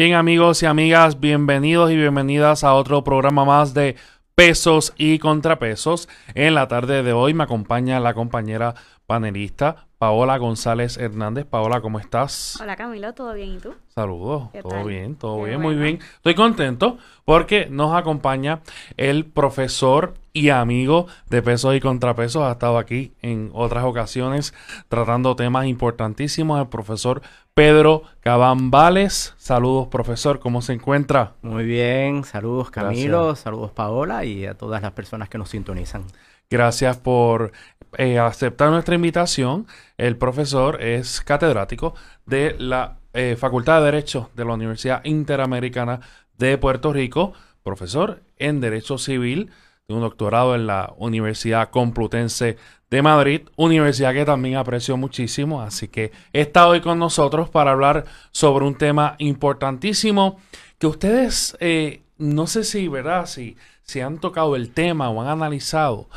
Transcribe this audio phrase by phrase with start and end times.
[0.00, 3.96] Bien amigos y amigas, bienvenidos y bienvenidas a otro programa más de
[4.34, 6.08] pesos y contrapesos.
[6.34, 8.74] En la tarde de hoy me acompaña la compañera
[9.06, 11.44] panelista Paola González Hernández.
[11.44, 12.58] Paola, ¿cómo estás?
[12.62, 13.74] Hola Camilo, ¿todo bien y tú?
[13.88, 15.98] Saludos, todo bien, todo bien, muy bien.
[16.14, 18.62] Estoy contento porque nos acompaña
[18.96, 22.44] el profesor y amigo de pesos y contrapesos.
[22.44, 24.54] Ha estado aquí en otras ocasiones
[24.88, 26.58] tratando temas importantísimos.
[26.58, 27.20] El profesor
[27.60, 29.34] Pedro Cabambales.
[29.36, 31.34] Saludos, profesor, ¿cómo se encuentra?
[31.42, 36.06] Muy bien, saludos Camilo, saludos Paola y a todas las personas que nos sintonizan.
[36.48, 37.52] Gracias por
[37.98, 39.66] eh, aceptar nuestra invitación.
[39.98, 41.92] El profesor es catedrático
[42.24, 46.00] de la eh, Facultad de Derecho de la Universidad Interamericana
[46.38, 49.50] de Puerto Rico, profesor en Derecho Civil,
[49.92, 52.56] un doctorado en la Universidad Complutense
[52.90, 58.04] de Madrid, universidad que también aprecio muchísimo, así que está hoy con nosotros para hablar
[58.32, 60.38] sobre un tema importantísimo
[60.78, 63.26] que ustedes, eh, no sé si, ¿verdad?
[63.26, 66.08] Si, si han tocado el tema o han analizado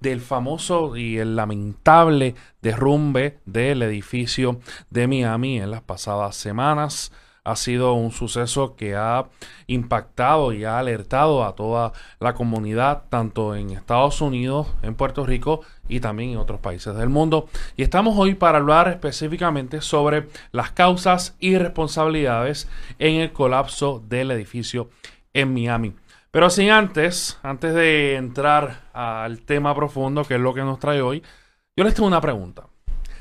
[0.00, 7.12] del famoso y el lamentable derrumbe del edificio de Miami en las pasadas semanas
[7.44, 9.26] ha sido un suceso que ha
[9.66, 15.62] impactado y ha alertado a toda la comunidad, tanto en Estados Unidos, en Puerto Rico
[15.88, 17.48] y también en otros países del mundo.
[17.76, 24.30] Y estamos hoy para hablar específicamente sobre las causas y responsabilidades en el colapso del
[24.30, 24.90] edificio
[25.32, 25.94] en Miami.
[26.30, 31.00] Pero sin antes, antes de entrar al tema profundo, que es lo que nos trae
[31.00, 31.22] hoy,
[31.76, 32.66] yo les tengo una pregunta.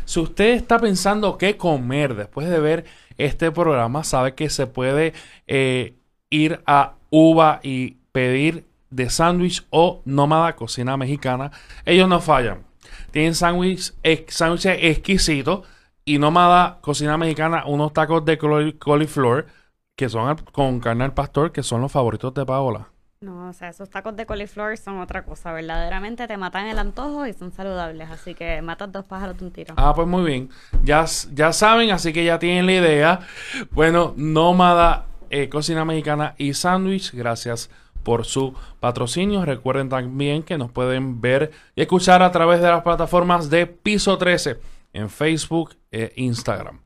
[0.07, 2.85] Si usted está pensando qué comer después de ver
[3.17, 5.11] este programa, sabe que se puede
[5.47, 5.97] eh,
[6.29, 11.51] ir a Uva y pedir de sándwich o nómada cocina mexicana.
[11.83, 12.63] Ellos no fallan.
[13.11, 15.67] Tienen sándwiches exquisitos
[16.05, 19.47] y nómada cocina mexicana, unos tacos de coliflor
[19.97, 22.87] que son con carne al pastor, que son los favoritos de Paola.
[23.19, 25.51] No, o sea, esos tacos de coliflor son otra cosa.
[25.51, 28.09] Verdaderamente te matan el antojo y son saludables.
[28.11, 29.73] Así que matas dos pájaros de un tiro.
[29.77, 30.49] Ah, pues muy bien.
[30.83, 33.19] Ya, ya saben, así que ya tienen la idea.
[33.71, 37.69] Bueno, Nómada eh, Cocina Mexicana y Sándwich, gracias
[38.03, 39.43] por su patrocinio.
[39.43, 44.17] Recuerden también que nos pueden ver y escuchar a través de las plataformas de Piso
[44.17, 44.57] 13
[44.93, 46.79] en Facebook e Instagram.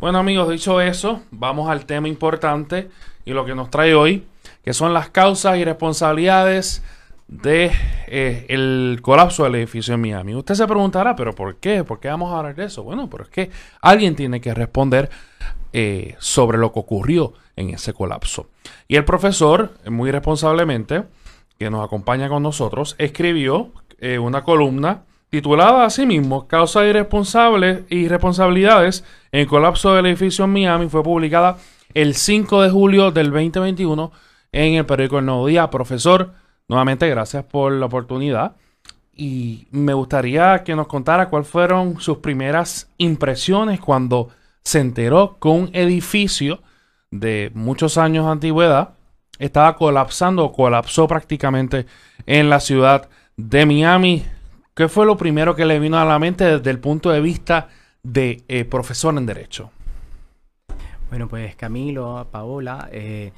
[0.00, 2.90] Bueno amigos, dicho eso, vamos al tema importante
[3.24, 4.24] y lo que nos trae hoy
[4.62, 6.82] que son las causas y responsabilidades
[7.28, 7.72] de
[8.06, 10.34] eh, colapso del edificio en Miami.
[10.34, 11.82] Usted se preguntará, pero ¿por qué?
[11.82, 12.82] ¿Por qué vamos a hablar de eso?
[12.82, 13.50] Bueno, pero es que
[13.80, 15.10] alguien tiene que responder
[15.72, 18.48] eh, sobre lo que ocurrió en ese colapso.
[18.86, 21.04] Y el profesor, muy responsablemente,
[21.58, 28.08] que nos acompaña con nosotros, escribió eh, una columna titulada así mismo, Causas irresponsables y
[28.08, 29.02] responsabilidades
[29.32, 31.56] en el colapso del edificio en Miami, fue publicada
[31.94, 34.12] el 5 de julio del 2021
[34.52, 35.70] en el periódico El Nuevo Día.
[35.70, 36.32] Profesor,
[36.68, 38.56] nuevamente gracias por la oportunidad.
[39.14, 44.28] Y me gustaría que nos contara cuáles fueron sus primeras impresiones cuando
[44.62, 46.62] se enteró que un edificio
[47.10, 48.94] de muchos años de antigüedad
[49.38, 51.86] estaba colapsando o colapsó prácticamente
[52.26, 54.24] en la ciudad de Miami.
[54.74, 57.68] ¿Qué fue lo primero que le vino a la mente desde el punto de vista
[58.02, 59.70] de eh, profesor en Derecho?
[61.10, 63.32] Bueno, pues Camilo, Paola, eh,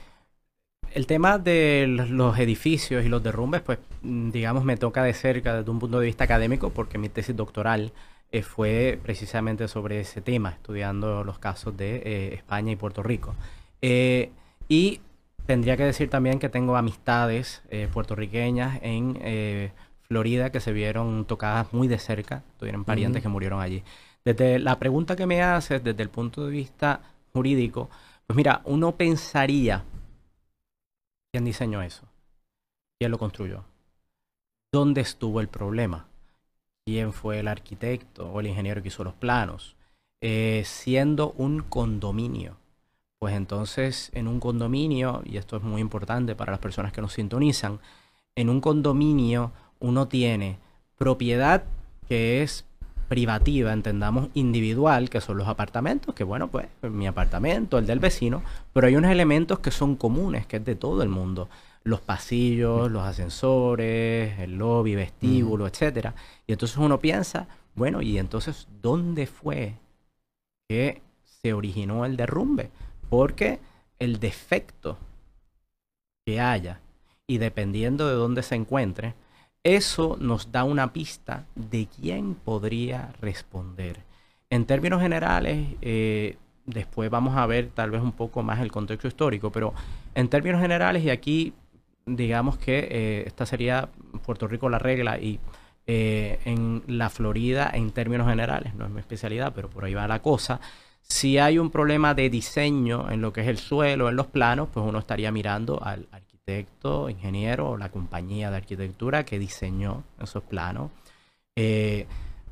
[0.95, 5.57] el tema de los edificios y los derrumbes, pues mm, digamos me toca de cerca
[5.57, 7.93] desde un punto de vista académico porque mi tesis doctoral
[8.31, 13.35] eh, fue precisamente sobre ese tema, estudiando los casos de eh, España y Puerto Rico.
[13.83, 14.31] Eh,
[14.69, 15.01] y
[15.47, 17.63] tendría que decir también que tengo amistades
[17.93, 23.83] puertorriqueñas en Florida que se vieron tocadas muy de cerca, tuvieron parientes que murieron allí.
[24.25, 27.01] Desde la pregunta que me haces, desde el punto de vista
[27.35, 27.91] jurídico,
[28.27, 29.85] pues mira, uno pensaría
[31.35, 32.07] ¿Quién diseñó eso?
[32.97, 33.65] ¿Quién lo construyó?
[34.73, 36.07] ¿Dónde estuvo el problema?
[36.87, 39.75] ¿Quién fue el arquitecto o el ingeniero que hizo los planos?
[40.21, 42.57] Eh, siendo un condominio,
[43.19, 47.15] pues entonces en un condominio, y esto es muy importante para las personas que nos
[47.15, 47.81] sintonizan,
[48.37, 49.51] en un condominio
[49.81, 50.61] uno tiene
[50.97, 51.65] propiedad
[52.07, 52.65] que es
[53.15, 58.43] privativa, entendamos individual, que son los apartamentos, que bueno, pues mi apartamento, el del vecino,
[58.73, 61.49] pero hay unos elementos que son comunes, que es de todo el mundo.
[61.85, 66.17] Los pasillos, los ascensores, el lobby, vestíbulo, etcétera.
[66.49, 67.47] Y entonces uno piensa,
[67.77, 69.77] bueno, ¿y entonces dónde fue
[70.69, 72.71] que se originó el derrumbe?
[73.11, 73.61] Porque
[74.01, 74.99] el defecto
[76.27, 76.81] que haya,
[77.29, 79.15] y dependiendo de dónde se encuentre,
[79.65, 84.03] eso nos da una pista de quién podría responder.
[84.51, 89.09] En términos generales, eh, después vamos a ver tal vez un poco más el contexto
[89.09, 89.73] histórico, pero
[90.15, 91.55] en términos generales, y aquí
[92.07, 93.89] digamos que eh, esta sería
[94.25, 95.41] Puerto Rico la regla y
[95.87, 100.07] eh, en la Florida en términos generales, no es mi especialidad, pero por ahí va
[100.07, 100.61] la cosa.
[101.01, 104.69] Si hay un problema de diseño en lo que es el suelo, en los planos,
[104.73, 106.07] pues uno estaría mirando al
[106.45, 110.91] arquitecto, ingeniero o la compañía de arquitectura que diseñó esos planos.
[111.57, 112.07] Eh,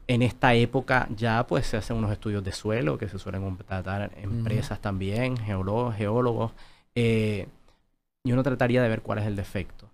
[0.09, 4.13] en esta época ya pues se hacen unos estudios de suelo que se suelen contratar
[4.17, 6.53] empresas también, geólogos, geólogos.
[6.95, 7.47] Eh,
[8.25, 9.91] y uno trataría de ver cuál es el defecto.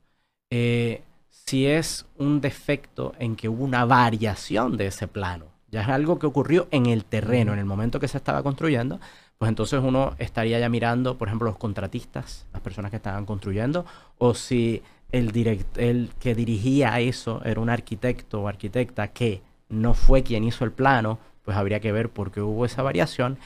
[0.50, 5.88] Eh, si es un defecto en que hubo una variación de ese plano, ya es
[5.88, 9.00] algo que ocurrió en el terreno, en el momento que se estaba construyendo,
[9.38, 13.86] pues entonces uno estaría ya mirando, por ejemplo, los contratistas, las personas que estaban construyendo,
[14.18, 14.82] o si
[15.12, 20.44] el, direct, el que dirigía eso era un arquitecto o arquitecta que no fue quien
[20.44, 23.38] hizo el plano, pues habría que ver por qué hubo esa variación.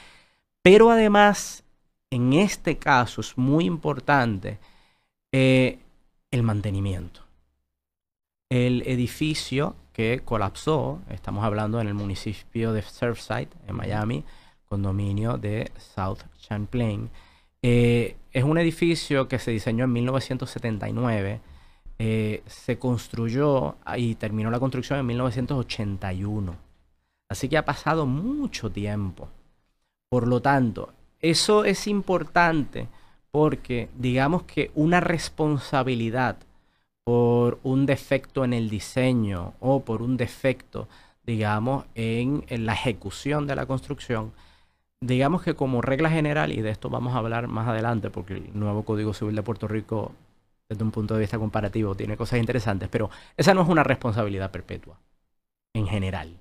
[0.63, 1.63] Pero además,
[2.09, 4.59] en este caso es muy importante
[5.31, 5.79] eh,
[6.31, 7.21] el mantenimiento.
[8.49, 14.25] El edificio que colapsó, estamos hablando en el municipio de Surfside, en Miami,
[14.73, 17.07] condominio de South Champlain.
[17.61, 21.41] Eh, es un edificio que se diseñó en 1979,
[21.99, 26.55] eh, se construyó y terminó la construcción en 1981.
[27.29, 29.29] Así que ha pasado mucho tiempo.
[30.09, 32.87] Por lo tanto, eso es importante
[33.29, 36.37] porque digamos que una responsabilidad
[37.03, 40.87] por un defecto en el diseño o por un defecto,
[41.25, 44.33] digamos, en, la ejecución de la construcción,
[45.05, 48.57] digamos que como regla general, y de esto vamos a hablar más adelante, porque el
[48.57, 50.13] nuevo Código Civil de Puerto Rico,
[50.69, 54.51] desde un punto de vista comparativo, tiene cosas interesantes, pero esa no es una responsabilidad
[54.51, 54.97] perpetua,
[55.73, 56.37] en general,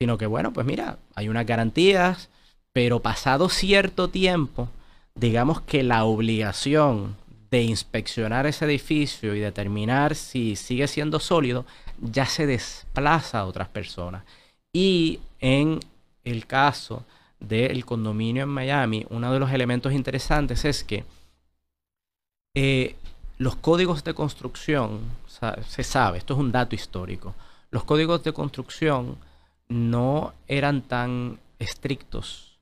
[0.00, 2.30] sino que, bueno, pues mira, hay unas garantías,
[2.72, 4.68] pero pasado cierto tiempo,
[5.14, 7.16] digamos que la obligación
[7.50, 11.64] de inspeccionar ese edificio y determinar si sigue siendo sólido
[12.00, 14.22] ya se desplaza a otras personas.
[14.72, 15.80] Y en
[16.24, 17.04] el caso
[17.40, 21.04] del condominio en Miami, uno de los elementos interesantes es que
[22.54, 22.96] eh,
[23.38, 25.00] los códigos de construcción,
[25.66, 27.34] se sabe, esto es un dato histórico,
[27.70, 29.16] los códigos de construcción
[29.68, 32.58] no eran tan estrictos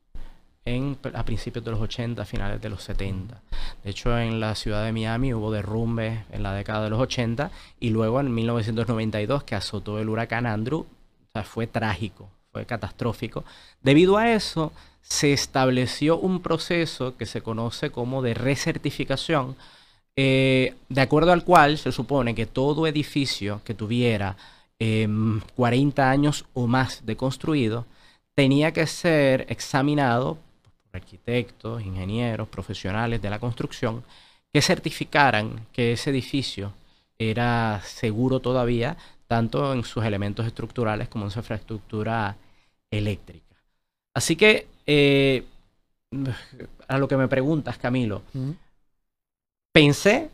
[1.14, 3.40] a principios de los 80, finales de los 70.
[3.84, 7.52] De hecho, en la ciudad de Miami hubo derrumbes en la década de los 80
[7.78, 10.86] y luego en 1992 que azotó el huracán Andrew,
[11.44, 12.28] fue trágico,
[12.64, 13.44] catastrófico.
[13.82, 14.72] Debido a eso,
[15.02, 19.56] se estableció un proceso que se conoce como de recertificación,
[20.16, 24.36] eh, de acuerdo al cual se supone que todo edificio que tuviera
[24.78, 27.86] 40 em, años o más de construido
[28.34, 30.38] tenía que ser examinado
[30.92, 34.02] arquitectos, ingenieros, profesionales de la construcción,
[34.52, 36.72] que certificaran que ese edificio
[37.18, 42.36] era seguro todavía, tanto en sus elementos estructurales como en su infraestructura
[42.96, 43.56] eléctrica.
[44.14, 45.44] Así que, eh,
[46.88, 48.22] a lo que me preguntas, Camilo,
[49.72, 50.30] pensé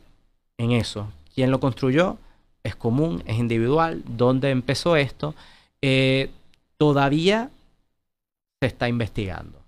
[0.58, 1.08] en eso.
[1.34, 2.18] ¿Quién lo construyó?
[2.62, 4.02] Es común, es individual.
[4.06, 5.34] ¿Dónde empezó esto?
[5.80, 6.30] Eh,
[6.76, 7.50] todavía
[8.60, 9.58] se está investigando.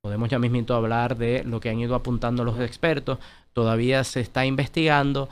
[0.00, 3.18] Podemos ya mismito hablar de lo que han ido apuntando los expertos.
[3.52, 5.28] Todavía se está investigando.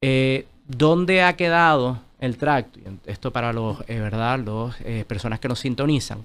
[0.00, 2.80] Eh, ¿Dónde ha quedado el tracto?
[3.06, 4.38] Esto para los, eh, ¿verdad?
[4.40, 6.24] Los eh, personas que nos sintonizan.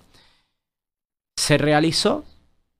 [1.35, 2.25] Se realizó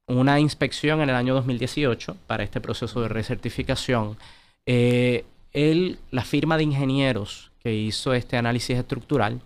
[0.07, 4.17] una inspección en el año 2018 para este proceso de recertificación.
[4.65, 9.41] El, la firma de ingenieros que hizo este análisis estructural,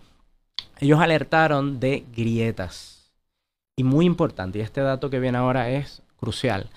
[0.80, 3.10] ellos alertaron de grietas
[3.76, 6.68] y muy importante, y este dato que viene ahora es crucial,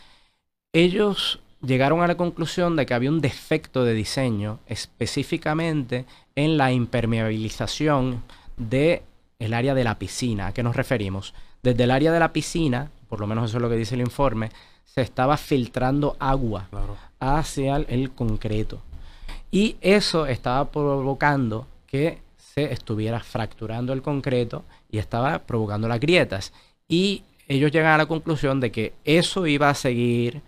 [0.71, 6.05] ellos llegaron a la conclusión de que había un defecto de diseño específicamente
[6.35, 8.23] en la impermeabilización
[8.57, 9.01] del
[9.39, 10.47] el área de la piscina.
[10.47, 11.33] ¿A qué nos referimos?
[11.63, 14.01] Desde el área de la piscina, por lo menos eso es lo que dice el
[14.01, 14.51] informe,
[14.85, 16.67] se estaba filtrando agua
[17.19, 18.81] hacia el concreto.
[19.51, 26.53] Y eso estaba provocando que se estuviera fracturando el concreto y estaba provocando las grietas.
[26.87, 30.41] Y ellos llegan a la conclusión de que eso iba a seguir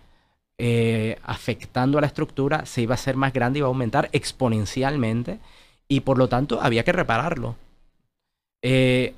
[0.58, 5.38] eh, afectando a la estructura, se iba a hacer más grande, iba a aumentar exponencialmente
[5.88, 7.56] y por lo tanto había que repararlo.
[8.62, 9.14] Eh,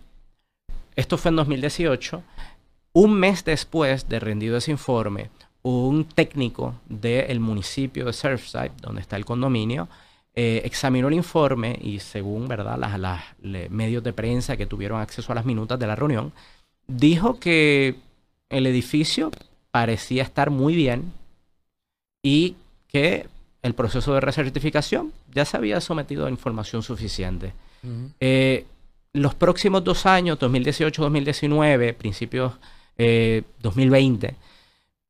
[0.97, 2.23] esto fue en 2018.
[2.95, 5.31] Un mes después de rendido ese informe,
[5.63, 9.89] un técnico del municipio de Surfside, donde está el condominio,
[10.39, 12.79] eh, examinó el informe y según ¿verdad?
[12.79, 13.23] Las,
[13.71, 16.33] medios de prensa que tuvieron acceso a las minutas de la reunión,
[16.87, 17.97] dijo que
[18.51, 19.31] el edificio
[19.71, 21.13] parecía estar muy bien
[22.23, 22.57] y
[22.89, 23.27] que
[23.63, 27.53] el proceso de recertificación ya se había sometido a información suficiente.
[28.21, 28.65] Eh,
[29.13, 32.55] los próximos dos años, 2018-2019, principios
[32.97, 34.35] 2020, eh,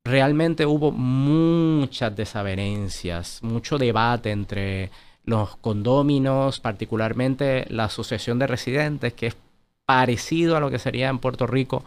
[0.03, 4.91] realmente hubo muchas desavenencias, mucho debate entre
[5.23, 9.37] los condóminos, particularmente la Asociación de Residentes, que es
[9.85, 11.85] parecido a lo que sería en Puerto Rico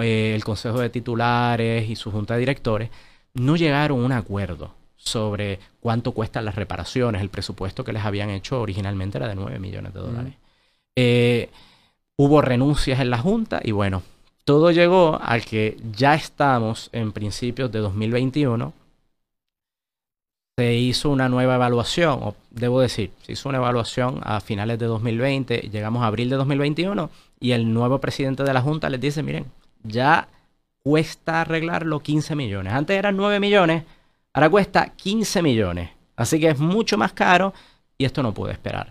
[0.00, 2.90] eh, el Consejo de Titulares y su Junta de Directores,
[3.34, 7.22] no llegaron a un acuerdo sobre cuánto cuestan las reparaciones.
[7.22, 10.34] El presupuesto que les habían hecho originalmente era de 9 millones de dólares.
[10.94, 11.48] Eh,
[12.16, 14.02] hubo renuncias en la Junta y bueno,
[14.44, 18.72] todo llegó al que ya estamos en principios de 2021.
[20.58, 24.86] Se hizo una nueva evaluación, o debo decir, se hizo una evaluación a finales de
[24.86, 27.08] 2020, llegamos a abril de 2021
[27.40, 29.46] y el nuevo presidente de la Junta les dice, miren,
[29.82, 30.28] ya
[30.82, 32.74] cuesta arreglarlo 15 millones.
[32.74, 33.84] Antes eran 9 millones,
[34.32, 35.90] ahora cuesta 15 millones.
[36.16, 37.54] Así que es mucho más caro
[37.96, 38.88] y esto no puede esperar.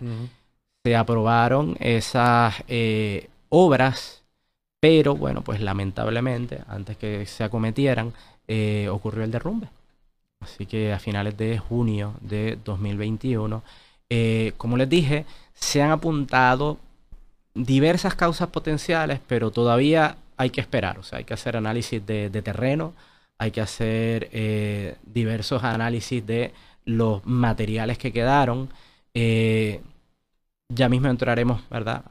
[0.84, 4.22] Se aprobaron esas eh, obras,
[4.80, 8.12] pero bueno, pues lamentablemente, antes que se acometieran,
[8.48, 9.68] eh, ocurrió el derrumbe.
[10.40, 13.62] Así que a finales de junio de 2021,
[14.08, 16.78] eh, como les dije, se han apuntado
[17.54, 22.30] diversas causas potenciales, pero todavía hay que esperar, o sea, hay que hacer análisis de,
[22.42, 22.94] terreno,
[23.40, 26.52] hay que hacer eh, diversos análisis de
[26.84, 28.68] los materiales que quedaron.
[29.14, 29.80] Eh,
[30.68, 32.04] ya mismo entraremos, ¿verdad?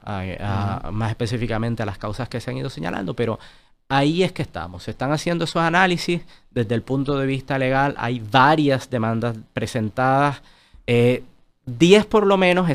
[0.91, 3.39] Más específicamente a las causas que se han ido señalando, pero
[3.87, 4.83] ahí es que estamos.
[4.83, 6.21] Se están haciendo esos análisis
[6.51, 7.95] desde el punto de vista legal.
[7.97, 10.41] Hay varias demandas presentadas.
[10.85, 11.23] 10
[11.67, 12.69] eh, por lo menos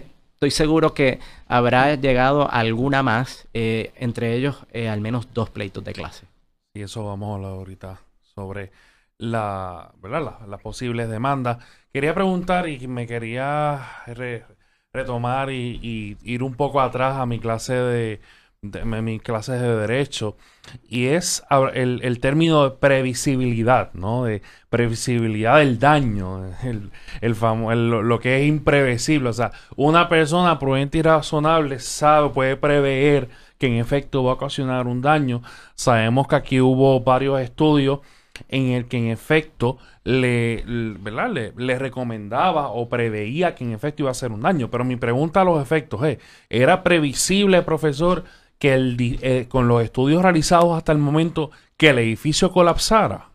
[0.44, 5.82] Estoy seguro que habrá llegado alguna más, eh, entre ellos eh, al menos dos pleitos
[5.84, 6.26] de clase.
[6.74, 8.00] Y eso vamos a hablar ahorita
[8.34, 8.72] sobre
[9.18, 9.92] la,
[10.46, 11.58] las posibles demandas.
[11.92, 13.80] Quería preguntar y me quería
[14.92, 18.20] retomar y, ir un poco atrás a mi clase de,
[18.62, 20.36] de, clases de derecho
[20.88, 24.24] y es el, el, término de previsibilidad, ¿no?
[24.24, 29.28] De previsibilidad del daño, el, el, lo que es imprevisible.
[29.30, 34.34] O sea, una persona prudente y razonable sabe, puede prever que en efecto va a
[34.34, 35.42] ocasionar un daño.
[35.74, 38.00] Sabemos que aquí hubo varios estudios
[38.48, 41.30] en el que en efecto le, ¿verdad?
[41.30, 44.70] Le, le, recomendaba o preveía que en efecto iba a hacer un daño.
[44.70, 46.18] Pero mi pregunta a los efectos es,
[46.50, 48.24] ¿era previsible, profesor,
[48.58, 53.28] que el, eh, con los estudios realizados hasta el momento que el edificio colapsara?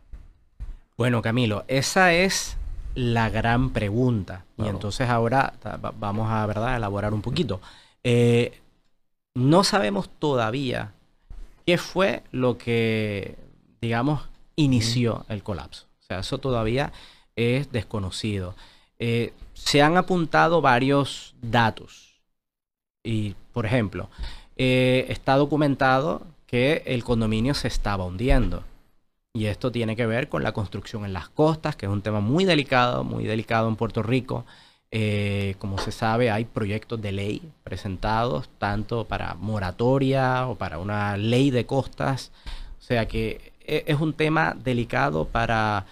[0.97, 2.57] Bueno, Camilo, esa es
[2.95, 4.45] la gran pregunta.
[4.57, 5.53] Y entonces ahora
[5.97, 6.75] vamos a ¿verdad?
[6.75, 7.61] elaborar un poquito.
[8.03, 8.59] Eh,
[9.35, 10.91] no sabemos todavía
[11.65, 13.37] qué fue lo que,
[13.81, 14.28] digamos,
[14.59, 15.85] inició el colapso.
[15.99, 16.91] O sea, eso todavía
[17.35, 18.55] es desconocido.
[18.99, 22.19] Eh, se han apuntado varios datos.
[23.03, 24.09] Y, por ejemplo,
[24.57, 28.63] eh, está documentado que el condominio se estaba hundiendo.
[29.33, 32.19] Y esto tiene que ver con la construcción en las costas, que es un tema
[32.19, 34.45] muy delicado, muy delicado en Puerto Rico.
[34.91, 41.15] Eh, como se sabe, hay proyectos de ley presentados tanto para moratoria o para una
[41.15, 42.31] ley de costas.
[42.79, 43.48] O sea que
[43.87, 45.85] es un tema delicado para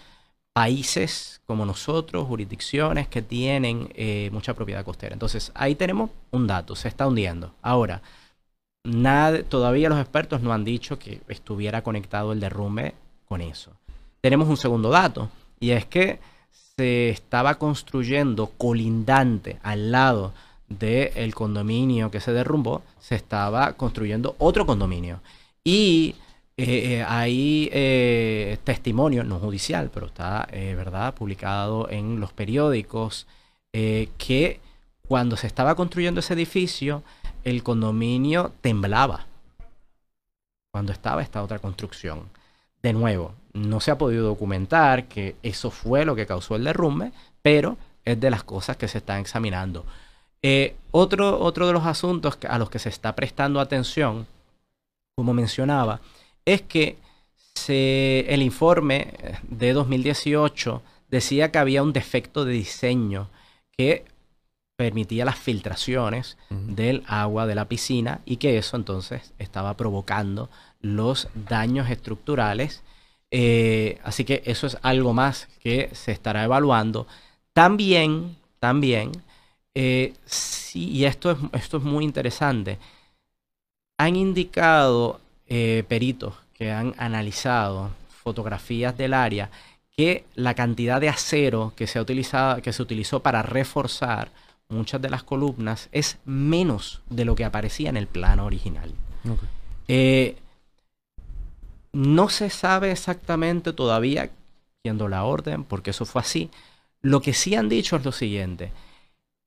[0.53, 5.13] países como nosotros, jurisdicciones que tienen eh, mucha propiedad costera.
[5.13, 7.53] Entonces, ahí tenemos un dato, se está hundiendo.
[7.62, 8.01] Ahora,
[8.88, 12.93] Nada, todavía los expertos no han dicho que estuviera conectado el derrumbe
[13.27, 13.74] con eso.
[14.22, 15.29] Tenemos un segundo dato,
[15.60, 16.19] y es que
[16.77, 20.31] se estaba construyendo colindante al lado
[20.69, 25.19] del condominio que se derrumbó, se estaba construyendo otro condominio.
[25.65, 26.15] Y
[26.58, 33.28] eh, eh, hay eh, testimonio, no judicial, pero está, ¿verdad?, publicado en los periódicos,
[33.72, 34.60] que
[35.08, 37.04] cuando se estaba construyendo ese edificio,
[37.44, 39.28] el condominio temblaba
[40.72, 42.30] cuando estaba esta otra construcción.
[42.82, 47.12] De nuevo, no se ha podido documentar que eso fue lo que causó el derrumbe,
[47.42, 49.86] pero es de las cosas que se están examinando.
[50.42, 54.28] Eh, otro, otro de los asuntos a los que se está prestando atención,
[55.16, 56.00] como mencionaba,
[56.48, 56.98] es que
[57.68, 59.13] el informe
[59.44, 63.30] de 2018 decía que había un defecto de diseño
[63.72, 64.06] que
[64.77, 70.50] permitía las filtraciones del agua de la piscina y que eso entonces estaba provocando
[70.80, 72.82] los daños estructurales.
[73.30, 77.08] Eh, así que eso es algo más que se estará evaluando.
[77.51, 79.12] También, también,
[79.75, 82.77] eh, sí, y esto es, esto es muy interesante,
[83.98, 89.50] han indicado eh, peritos que han analizado fotografías del área
[89.96, 94.30] que la cantidad de acero que se, ha utilizado, que se utilizó para reforzar
[94.70, 98.92] muchas de las columnas es menos de lo que aparecía en el plano original.
[99.88, 100.38] Eh,
[101.94, 104.30] no se sabe exactamente todavía,
[104.84, 106.51] siendo la orden, porque eso fue así.
[107.01, 108.72] Lo que sí han dicho es lo siguiente.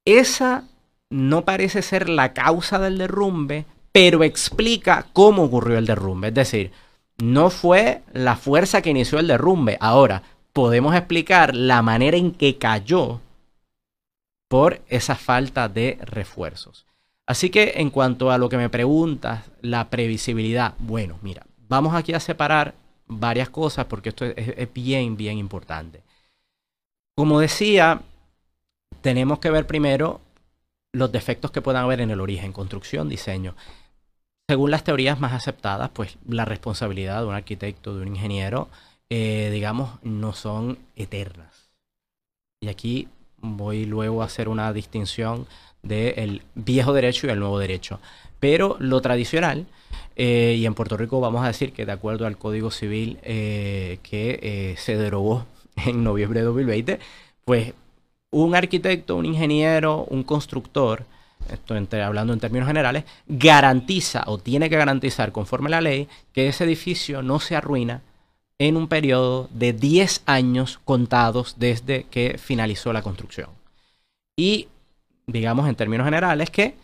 [0.05, 0.65] Esa
[1.11, 6.29] no parece ser la causa del derrumbe, pero explica cómo ocurrió el derrumbe.
[6.29, 6.73] Es decir,
[7.19, 9.77] no fue la fuerza que inició el derrumbe.
[9.81, 13.21] Ahora, podemos explicar la manera en que cayó
[14.49, 16.87] por esa falta de refuerzos.
[17.27, 22.13] Así que en cuanto a lo que me preguntas, la previsibilidad, bueno, mira, vamos aquí
[22.13, 22.75] a separar
[23.07, 26.03] varias cosas porque esto es, bien, bien importante.
[27.15, 28.03] Como decía,
[29.01, 30.21] tenemos que ver primero
[30.93, 33.55] los defectos que puedan haber en el origen, construcción, diseño.
[34.49, 38.69] Según las teorías más aceptadas, pues la responsabilidad de un arquitecto, de un ingeniero,
[39.09, 41.71] eh, digamos, no son eternas.
[42.61, 45.47] Y aquí voy luego a hacer una distinción
[45.83, 48.01] del viejo derecho y el nuevo derecho.
[48.41, 49.67] Pero lo tradicional,
[50.17, 53.99] eh, y en Puerto Rico vamos a decir que de acuerdo al Código Civil eh,
[54.03, 55.47] que se derogó
[55.87, 56.99] en noviembre de 2020,
[57.45, 57.73] pues
[58.31, 61.05] un arquitecto, un ingeniero, un constructor,
[61.49, 66.49] estoy hablando en términos generales, garantiza o tiene que garantizar conforme a la ley que
[66.49, 68.03] ese edificio no se arruina
[68.59, 73.49] en un periodo de 10 años contados desde que finalizó la construcción.
[74.37, 74.69] Y
[75.27, 76.77] digamos en términos generales que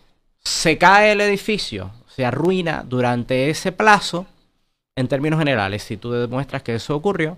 [0.43, 4.27] se cae el edificio, se arruina durante ese plazo,
[4.95, 7.37] en términos generales, si tú demuestras que eso ocurrió,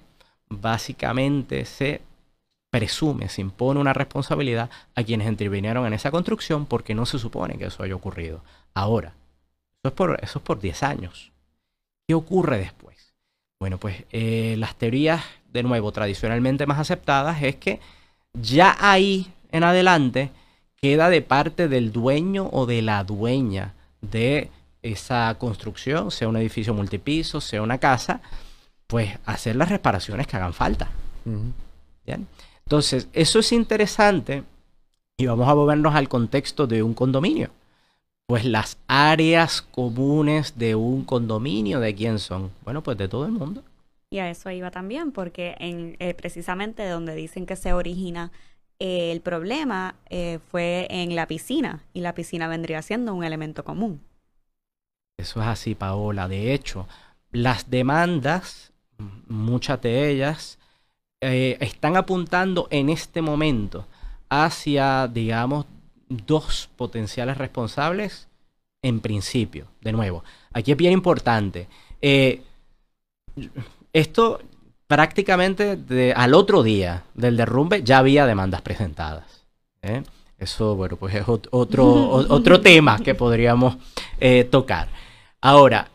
[0.48, 2.02] básicamente se
[2.70, 7.56] presume, se impone una responsabilidad a quienes intervinieron en esa construcción porque no se supone
[7.56, 8.42] que eso haya ocurrido.
[8.74, 9.14] Ahora,
[9.82, 11.32] eso es por, eso es por 10 años.
[12.06, 13.14] ¿Qué ocurre después?
[13.60, 17.80] Bueno, pues eh, las teorías, de nuevo, tradicionalmente más aceptadas es que
[18.34, 20.30] ya ahí en adelante
[20.76, 24.50] queda de parte del dueño o de la dueña de
[24.82, 28.20] esa construcción, sea un edificio multipiso, sea una casa,
[28.86, 30.88] pues hacer las reparaciones que hagan falta.
[32.06, 32.26] ¿Bien?
[32.68, 34.44] Entonces, eso es interesante
[35.16, 37.48] y vamos a movernos al contexto de un condominio.
[38.26, 42.50] Pues las áreas comunes de un condominio, ¿de quién son?
[42.64, 43.62] Bueno, pues de todo el mundo.
[44.10, 48.32] Y a eso iba también, porque en, eh, precisamente donde dicen que se origina
[48.78, 53.64] eh, el problema eh, fue en la piscina, y la piscina vendría siendo un elemento
[53.64, 54.02] común.
[55.16, 56.28] Eso es así, Paola.
[56.28, 56.86] De hecho,
[57.32, 58.74] las demandas,
[59.26, 60.58] muchas de ellas,
[61.20, 63.86] eh, están apuntando en este momento
[64.28, 65.66] hacia, digamos,
[66.08, 68.28] dos potenciales responsables
[68.82, 69.66] en principio.
[69.80, 71.66] De nuevo, aquí es bien importante.
[72.00, 72.42] Eh,
[73.92, 74.40] esto
[74.86, 79.44] prácticamente al otro día del derrumbe ya había demandas presentadas.
[79.82, 80.04] ¿eh?
[80.38, 83.76] Eso, bueno, pues es otro, otro tema que podríamos
[84.50, 84.88] tocar.
[85.40, 85.88] Ahora,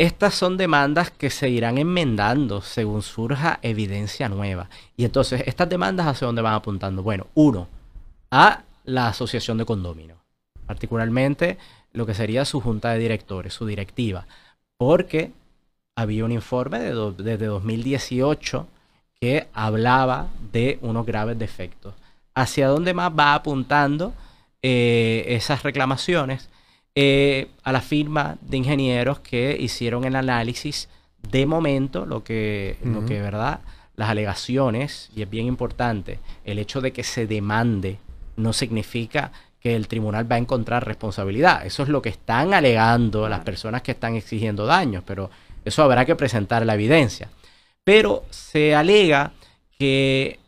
[0.00, 4.70] estas son demandas que se irán enmendando según surja evidencia nueva.
[4.96, 7.02] Y entonces, ¿estas demandas hacia dónde van apuntando?
[7.02, 7.68] Bueno, uno,
[8.30, 10.16] a la asociación de condominio,
[10.64, 11.58] particularmente
[11.92, 14.26] lo que sería su junta de directores, su directiva,
[14.78, 15.32] porque
[15.94, 18.66] había un informe de desde 2018
[19.20, 21.92] que hablaba de unos graves defectos.
[22.34, 24.14] ¿Hacia dónde más va apuntando
[24.62, 26.48] eh, esas reclamaciones?
[26.94, 30.88] Eh, a la firma de ingenieros que hicieron el análisis
[31.30, 33.60] de momento, lo que, lo que verdad,
[33.94, 37.98] las alegaciones, y es bien importante, el hecho de que se demande
[38.36, 41.64] no significa que el tribunal va a encontrar responsabilidad.
[41.66, 45.30] Eso es lo que están alegando las personas que están exigiendo daños, pero
[45.64, 47.28] eso habrá que presentar la evidencia.
[47.84, 49.32] Pero se alega
[49.78, 50.38] que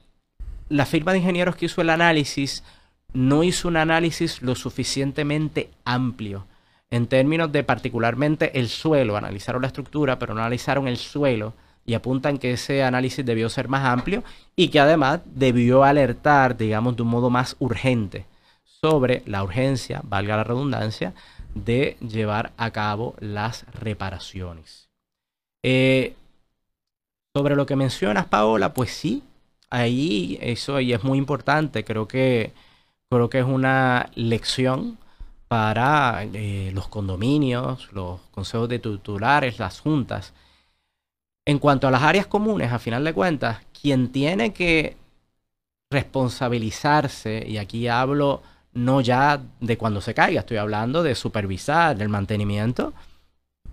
[0.69, 2.65] la firma de ingenieros que hizo el análisis
[3.13, 6.47] no hizo un análisis lo suficientemente amplio
[6.91, 9.17] en términos de particularmente el suelo.
[9.17, 13.69] Analizaron la estructura, pero no analizaron el suelo y apuntan que ese análisis debió ser
[13.69, 14.23] más amplio
[14.55, 18.27] y que además debió alertar, digamos, de un modo más urgente
[18.63, 21.15] sobre la urgencia, valga la redundancia,
[21.55, 24.89] de llevar a cabo las reparaciones.
[25.63, 26.15] Eh,
[27.35, 29.23] sobre lo que mencionas, Paola, pues sí,
[29.71, 31.85] ahí eso ahí es muy importante.
[31.85, 32.53] Creo que
[33.13, 34.97] Creo que es una lección
[35.47, 40.33] para eh, los condominios, los consejos de titulares, las juntas.
[41.45, 44.97] En cuanto a las áreas comunes, a final de cuentas, quien tiene que
[45.91, 52.09] responsabilizarse, y aquí hablo no ya de cuando se caiga, estoy hablando de supervisar, del
[52.09, 52.95] mantenimiento,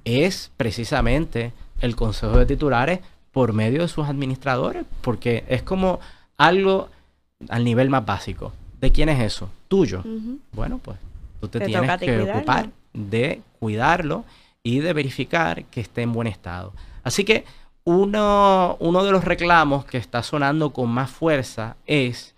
[0.04, 3.00] es precisamente el consejo de titulares
[3.32, 6.02] por medio de sus administradores, porque es como
[6.36, 6.90] algo
[7.48, 8.52] al nivel más básico.
[8.80, 9.50] ¿De quién es eso?
[9.68, 10.04] Tuyo.
[10.52, 10.98] Bueno, pues
[11.40, 14.26] tú te, tienes que ocupar de cuidarlo
[14.64, 16.74] y de verificar que esté en buen estado.
[17.04, 17.44] Así que
[17.84, 22.36] uno, uno de los reclamos que está sonando con más fuerza es,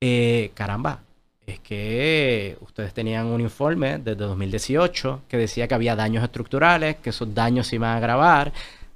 [0.00, 1.00] eh, caramba,
[1.46, 7.10] es que ustedes tenían un informe desde 2018 que decía que había daños estructurales, que
[7.10, 8.52] esos daños se iban a agravar.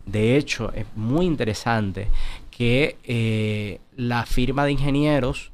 [0.07, 2.09] De hecho, es muy interesante
[2.51, 5.53] que eh, la firma de ingenieros,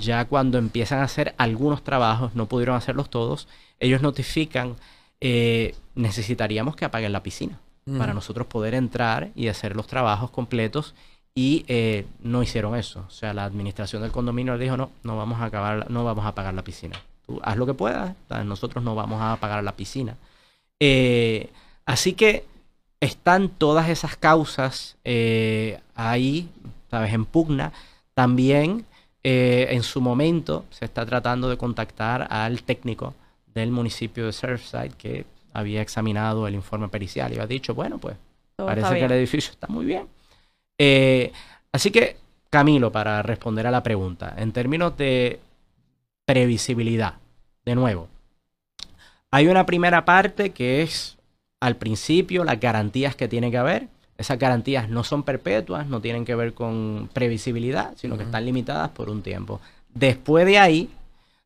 [0.00, 3.48] ya cuando empiezan a hacer algunos trabajos, no pudieron hacerlos todos,
[3.80, 4.76] ellos notifican,
[5.20, 7.58] eh, necesitaríamos que apaguen la piscina
[7.96, 10.94] para nosotros poder entrar y hacer los trabajos completos
[11.34, 13.02] y eh, no hicieron eso.
[13.08, 16.26] O sea, la administración del condominio le dijo, no, no vamos a acabar, no vamos
[16.26, 17.00] a pagar la piscina.
[17.24, 20.18] Tú haz lo que puedas, nosotros no vamos a pagar la piscina.
[20.80, 21.48] Eh,
[21.86, 22.44] así que
[23.00, 24.98] están todas esas causas
[25.94, 26.50] ahí,
[26.90, 27.14] ¿sabes?
[27.14, 27.72] En pugna.
[28.12, 28.84] También
[29.30, 33.14] en su momento se está tratando de contactar al técnico
[33.54, 38.16] del municipio de Surfside que había examinado el informe pericial y ha dicho, bueno, pues
[38.56, 40.06] parece que el edificio está muy bien
[40.78, 41.32] eh,
[41.72, 42.16] así que,
[42.50, 45.40] Camilo, para responder a la pregunta, en términos de
[46.24, 47.14] previsibilidad,
[47.64, 48.08] de nuevo,
[49.30, 51.18] hay una primera parte que es
[51.60, 53.88] al principio las garantías que tiene que haber.
[54.18, 58.90] Esas garantías no son perpetuas, no tienen que ver con previsibilidad, sino que están limitadas
[58.90, 59.60] por un tiempo.
[59.94, 60.90] Después de ahí,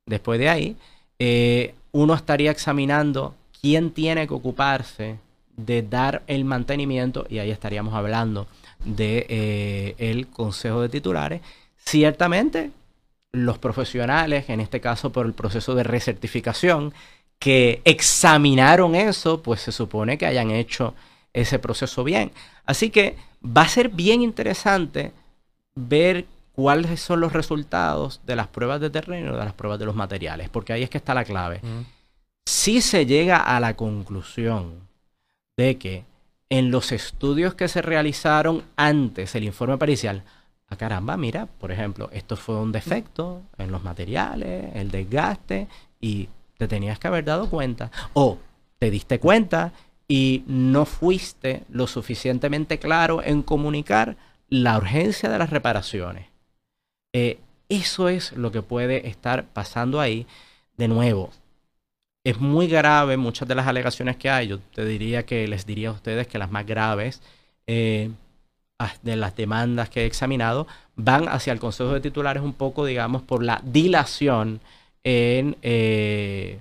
[0.06, 0.76] después de ahí,
[1.18, 5.18] eh, uno estaría examinando quién tiene que ocuparse
[5.56, 8.48] de dar el mantenimiento y ahí estaríamos hablando
[8.84, 11.42] de eh, el consejo de titulares.
[11.76, 12.70] Ciertamente,
[13.32, 16.92] los profesionales, en este caso por el proceso de recertificación,
[17.38, 20.94] que examinaron eso, pues se supone que hayan hecho
[21.32, 22.30] ese proceso bien.
[22.64, 25.12] Así que va a ser bien interesante
[25.74, 29.94] ver cuáles son los resultados de las pruebas de terreno, de las pruebas de los
[29.94, 31.60] materiales, porque ahí es que está la clave.
[32.44, 34.74] Si se llega a la conclusión
[35.56, 36.04] de que
[36.50, 40.22] en los estudios que se realizaron antes el informe pericial,
[40.68, 45.68] ah, caramba, mira, por ejemplo, esto fue un defecto en los materiales, el desgaste,
[46.00, 47.90] y te tenías que haber dado cuenta.
[48.12, 48.38] O
[48.78, 49.72] te diste cuenta
[50.12, 54.18] y no fuiste lo suficientemente claro en comunicar
[54.50, 56.26] la urgencia de las reparaciones.
[57.14, 57.38] Eh,
[57.70, 60.26] eso es lo que puede estar pasando ahí.
[60.76, 61.30] De nuevo,
[62.24, 64.48] es muy grave muchas de las alegaciones que hay.
[64.48, 67.22] Yo te diría que les diría a ustedes que las más graves
[67.66, 68.10] eh,
[69.00, 73.22] de las demandas que he examinado van hacia el Consejo de Titulares un poco, digamos,
[73.22, 74.60] por la dilación
[75.04, 76.60] en, eh,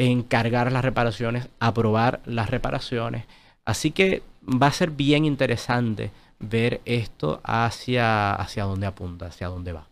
[0.00, 3.26] en cargar las reparaciones, aprobar las reparaciones.
[3.66, 9.74] Así que va a ser bien interesante ver esto hacia, hacia dónde apunta, hacia dónde
[9.74, 9.88] va.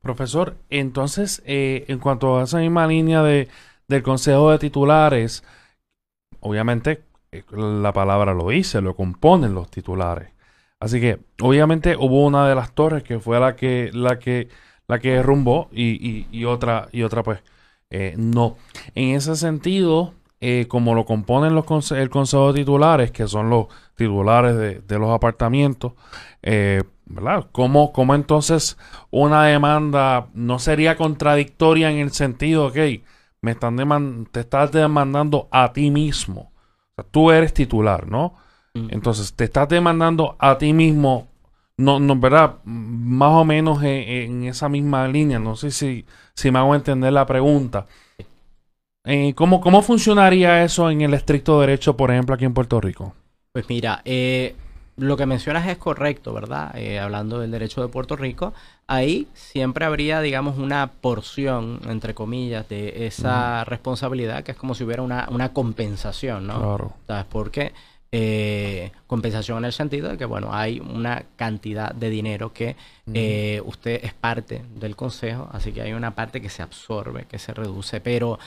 [0.00, 3.48] Profesor, entonces, eh, en cuanto a esa misma línea de,
[3.88, 5.42] del Consejo de Titulares,
[6.38, 10.30] obviamente eh, la palabra lo dice, lo componen los titulares.
[10.78, 14.48] Así que, obviamente, hubo una de las torres que fue la que, la que,
[14.86, 17.40] la que derrumbó y, y, otra, y otra, pues,
[17.90, 18.56] eh, no.
[18.94, 20.14] En ese sentido,
[20.68, 25.10] como lo componen los el Consejo de Titulares, que son los titulares de, de los
[25.10, 25.92] apartamentos,
[26.42, 27.46] eh, ¿verdad?
[27.52, 28.78] ¿Cómo, ¿Cómo, entonces
[29.10, 32.76] una demanda no sería contradictoria en el sentido, ok,
[33.40, 36.52] me están te estás demandando a ti mismo?
[36.92, 38.34] O sea, tú eres titular, ¿no?
[38.74, 38.88] Mm.
[38.90, 41.28] Entonces, te estás demandando a ti mismo,
[41.76, 42.56] no, no ¿verdad?
[42.64, 46.06] Más o menos en, esa misma línea, no sé si,
[46.38, 47.86] si me hago entender la pregunta.
[49.04, 53.12] Eh, ¿cómo, ¿Cómo funcionaría eso en el estricto derecho, por ejemplo, aquí en Puerto Rico?
[53.52, 54.54] Pues mira, eh,
[54.96, 56.76] lo que mencionas es correcto, ¿verdad?
[56.76, 58.54] Eh, hablando del derecho de Puerto Rico,
[58.86, 64.84] ahí siempre habría, digamos, una porción, entre comillas, de esa responsabilidad, que es como si
[64.84, 66.60] hubiera una, una compensación, ¿no?
[66.60, 66.92] Claro.
[67.08, 67.72] ¿Sabes por qué?
[68.10, 72.76] Eh, compensación en el sentido de que, bueno, hay una cantidad de dinero que
[73.12, 77.38] eh, usted es parte del consejo, así que hay una parte que se absorbe, que
[77.38, 78.38] se reduce, pero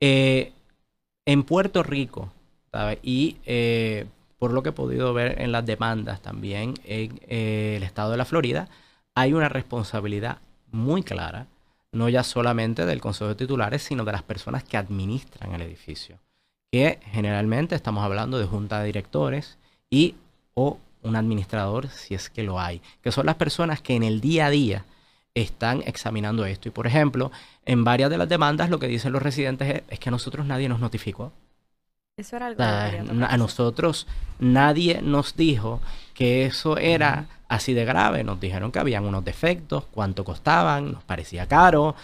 [0.00, 2.32] en Puerto Rico,
[2.70, 2.98] ¿sabes?
[3.02, 3.38] Y
[4.38, 8.16] por lo que he podido ver en las demandas también en eh, el estado de
[8.16, 8.68] la Florida,
[9.14, 10.38] hay una responsabilidad
[10.70, 11.48] muy clara,
[11.92, 16.18] no ya solamente del Consejo de Titulares, sino de las personas que administran el edificio,
[16.70, 19.58] que generalmente estamos hablando de junta de directores
[19.90, 20.14] y
[20.54, 24.20] o un administrador si es que lo hay, que son las personas que en el
[24.20, 24.84] día a día
[25.34, 26.68] están examinando esto.
[26.68, 27.30] Y por ejemplo,
[27.64, 30.46] en varias de las demandas lo que dicen los residentes es, es que a nosotros
[30.46, 31.32] nadie nos notificó
[32.16, 34.06] Eso era algo a nosotros
[34.40, 35.80] nadie nos dijo que nosotros nadie nos dijo
[36.14, 38.24] que eso era así de grave.
[38.24, 41.94] Nos dijeron que habían unos defectos, cuánto costaban, nos parecía caro.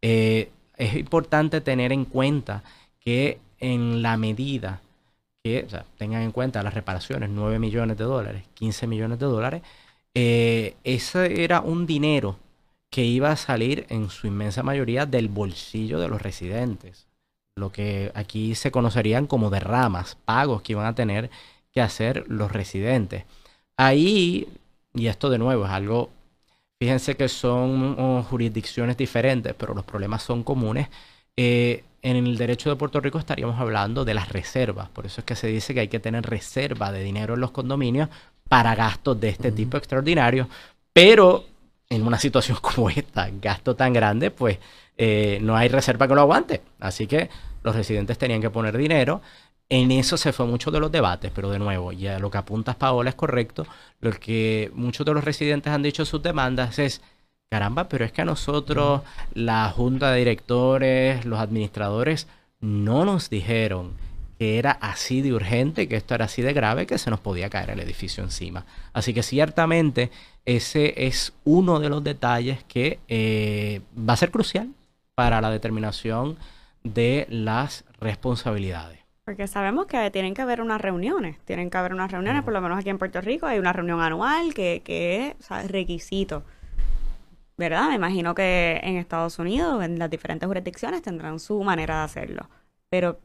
[0.00, 2.62] Eh, es importante tener en cuenta
[3.00, 4.82] que en la medida
[5.42, 9.62] que tengan en cuenta las reparaciones, 9 millones de dólares, 15 millones de dólares,
[10.14, 12.36] eh, ese era un dinero
[12.90, 17.06] que iba a salir en su inmensa mayoría del bolsillo de los residentes.
[17.56, 21.30] Lo que aquí se conocerían como derramas, pagos que iban a tener
[21.72, 23.24] que hacer los residentes.
[23.76, 24.48] Ahí,
[24.94, 26.10] y esto de nuevo es algo,
[26.78, 30.88] fíjense que son oh, jurisdicciones diferentes, pero los problemas son comunes.
[31.36, 34.88] Eh, en el derecho de Puerto Rico estaríamos hablando de las reservas.
[34.88, 37.52] Por eso es que se dice que hay que tener reserva de dinero en los
[37.52, 38.08] condominios
[38.48, 40.48] para gastos de este tipo extraordinarios.
[40.92, 41.46] Pero
[41.88, 44.58] en una situación como esta, gasto tan grande, pues
[44.98, 46.62] eh, no hay reserva que lo aguante.
[46.80, 47.30] Así que
[47.62, 49.22] los residentes tenían que poner dinero.
[49.68, 52.76] En eso se fue mucho de los debates, pero de nuevo, ya lo que apuntas
[52.76, 53.64] Paola es correcto.
[54.00, 57.00] Lo que muchos de los residentes han dicho en sus demandas es,
[57.52, 59.02] caramba, pero es que a nosotros,
[59.34, 62.26] la junta de directores, los administradores,
[62.62, 63.92] no nos dijeron
[64.38, 67.50] que era así de urgente, que esto era así de grave, que se nos podía
[67.50, 68.64] caer el edificio encima.
[68.94, 70.10] Así que ciertamente
[70.46, 74.70] ese es uno de los detalles que eh, va a ser crucial
[75.14, 76.38] para la determinación
[76.84, 79.00] de las responsabilidades.
[79.26, 82.62] Porque sabemos que tienen que haber unas reuniones, tienen que haber unas reuniones, por lo
[82.62, 86.44] menos aquí en Puerto Rico hay una reunión anual que, que es requisito.
[87.56, 87.88] ¿Verdad?
[87.88, 92.48] Me imagino que en Estados Unidos, en las diferentes jurisdicciones, tendrán su manera de hacerlo.
[92.88, 93.18] Pero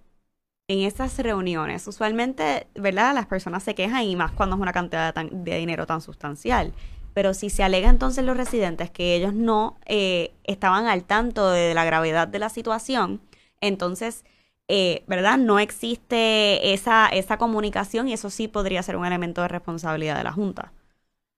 [0.68, 3.16] en esas reuniones, usualmente, ¿verdad?
[3.16, 6.74] Las personas se quejan y más cuando es una cantidad de, dinero tan sustancial.
[7.14, 11.74] Pero si se alega entonces los residentes que ellos no eh, estaban al tanto de
[11.74, 13.22] la gravedad de la situación,
[13.62, 14.26] entonces,
[14.68, 15.38] eh, ¿verdad?
[15.38, 20.24] No existe esa, esa comunicación y eso sí podría ser un elemento de responsabilidad de
[20.26, 20.74] la Junta.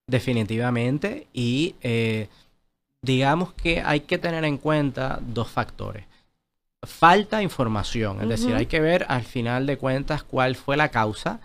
[0.08, 1.28] Definitivamente.
[1.34, 2.30] Y eh,
[3.02, 6.10] digamos que hay que tener en cuenta dos factores
[6.84, 11.40] falta información, es decir, hay que ver al final de cuentas cuál fue la causa.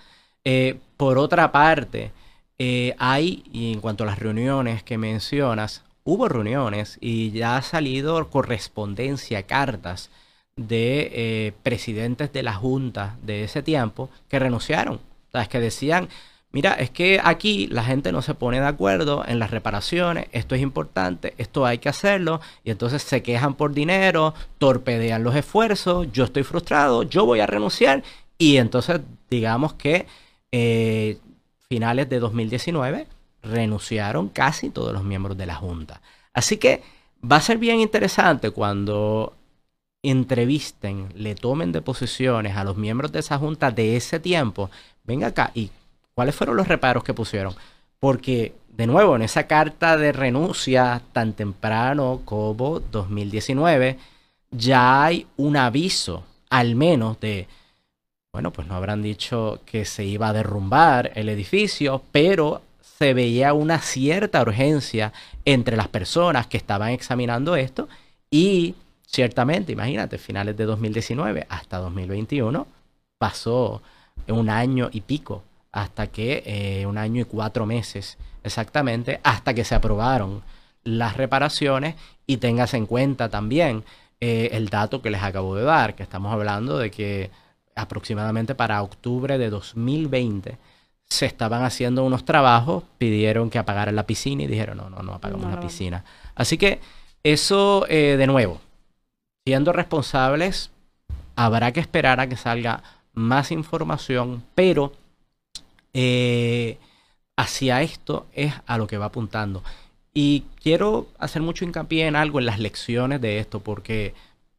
[0.44, 2.12] Eh, por otra parte,
[2.58, 7.62] eh, hay, y en cuanto a las reuniones que mencionas, hubo reuniones y ya ha
[7.62, 10.10] salido correspondencia, cartas
[10.56, 14.96] de eh, presidentes de la Junta de ese tiempo que renunciaron.
[14.96, 16.08] O sea, que decían,
[16.54, 20.54] mira, es que aquí la gente no se pone de acuerdo en las reparaciones, esto
[20.54, 26.12] es importante, esto hay que hacerlo, y entonces se quejan por dinero, torpedean los esfuerzos,
[26.12, 28.04] yo estoy frustrado, yo voy a renunciar,
[28.38, 30.06] y entonces digamos que
[30.52, 31.18] eh,
[31.68, 33.08] finales de 2019
[33.42, 36.02] renunciaron casi todos los miembros de la Junta.
[36.32, 36.82] Así que
[37.20, 39.34] va a ser bien interesante cuando
[40.04, 44.70] entrevisten, le tomen deposiciones a los miembros de esa junta de ese tiempo,
[45.02, 45.70] venga acá y
[46.14, 47.54] ¿Cuáles fueron los reparos que pusieron?
[47.98, 53.98] Porque, de nuevo, en esa carta de renuncia tan temprano como 2019,
[54.52, 57.48] ya hay un aviso, al menos de,
[58.32, 63.52] bueno, pues no habrán dicho que se iba a derrumbar el edificio, pero se veía
[63.52, 65.12] una cierta urgencia
[65.44, 67.88] entre las personas que estaban examinando esto
[68.30, 72.66] y ciertamente, imagínate, finales de 2019 hasta 2021
[73.18, 73.82] pasó
[74.28, 75.42] un año y pico
[75.74, 80.42] hasta que eh, un año y cuatro meses exactamente, hasta que se aprobaron
[80.84, 83.82] las reparaciones y tengas en cuenta también
[84.20, 87.30] eh, el dato que les acabo de dar, que estamos hablando de que
[87.74, 90.58] aproximadamente para octubre de 2020
[91.06, 95.14] se estaban haciendo unos trabajos, pidieron que apagaran la piscina y dijeron, no, no, no
[95.14, 96.04] apagamos la piscina.
[96.36, 96.80] Así que
[97.24, 98.60] eso, eh, de nuevo,
[99.44, 100.70] siendo responsables,
[101.34, 104.92] habrá que esperar a que salga más información, pero
[105.94, 106.78] eh,
[107.36, 109.62] hacia esto es a lo que va apuntando.
[110.12, 114.14] Y quiero hacer mucho hincapié en algo, en las lecciones de esto, porque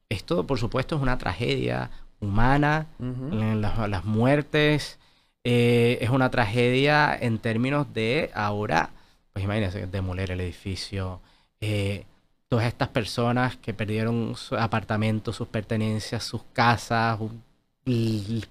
[0.09, 4.99] esto, por supuesto, es una tragedia humana, las, muertes,
[5.43, 8.91] eh, es una tragedia en términos de ahora,
[9.33, 11.21] pues imagínense, demoler el edificio,
[11.61, 12.05] eh,
[12.49, 17.19] todas estas personas que perdieron sus apartamentos, sus pertenencias, sus casas,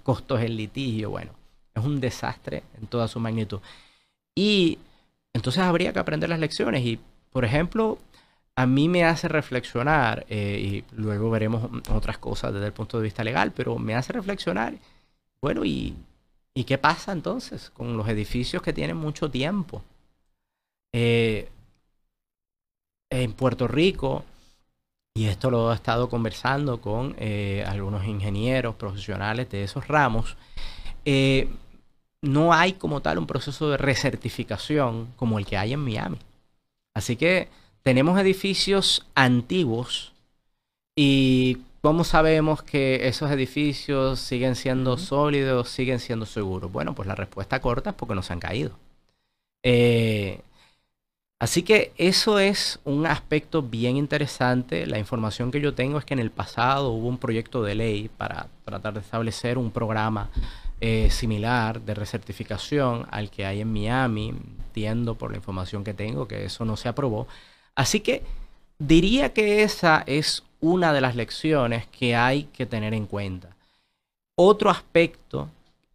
[0.03, 1.44] costos en litigio, bueno
[1.75, 3.59] es un desastre en toda su magnitud.
[4.35, 4.79] Y
[5.33, 6.83] entonces habría que aprender las lecciones.
[6.85, 6.99] Y,
[7.31, 7.99] por ejemplo,
[8.55, 13.03] a mí me hace reflexionar, eh, y luego veremos otras cosas desde el punto de
[13.03, 14.75] vista legal, pero me hace reflexionar,
[15.41, 15.95] bueno, ¿y,
[16.53, 19.83] ¿y qué pasa entonces con los edificios que tienen mucho tiempo?
[20.93, 21.49] Eh,
[23.09, 24.23] en Puerto Rico,
[25.13, 30.37] y esto lo he estado conversando con eh, algunos ingenieros profesionales de esos ramos,
[31.05, 31.49] eh,
[32.25, 36.17] no hay como tal un proceso de recertificación como el que hay en Miami.
[36.93, 37.49] Así que
[37.83, 40.13] tenemos edificios antiguos
[40.95, 46.71] y ¿cómo sabemos que esos edificios siguen siendo sólidos, siguen siendo seguros?
[46.71, 48.77] Bueno, pues la respuesta corta es porque no se han caído.
[49.63, 50.41] Eh,
[51.39, 54.85] Así que eso es un aspecto bien interesante.
[54.85, 58.09] La información que yo tengo es que en el pasado hubo un proyecto de ley
[58.09, 60.29] para tratar de establecer un programa
[60.79, 64.29] eh, similar de recertificación al que hay en Miami.
[64.29, 67.27] Entiendo por la información que tengo que eso no se aprobó.
[67.75, 68.23] Así que
[68.79, 73.55] diría que esa es una de las lecciones que hay que tener en cuenta.
[74.35, 75.49] Otro aspecto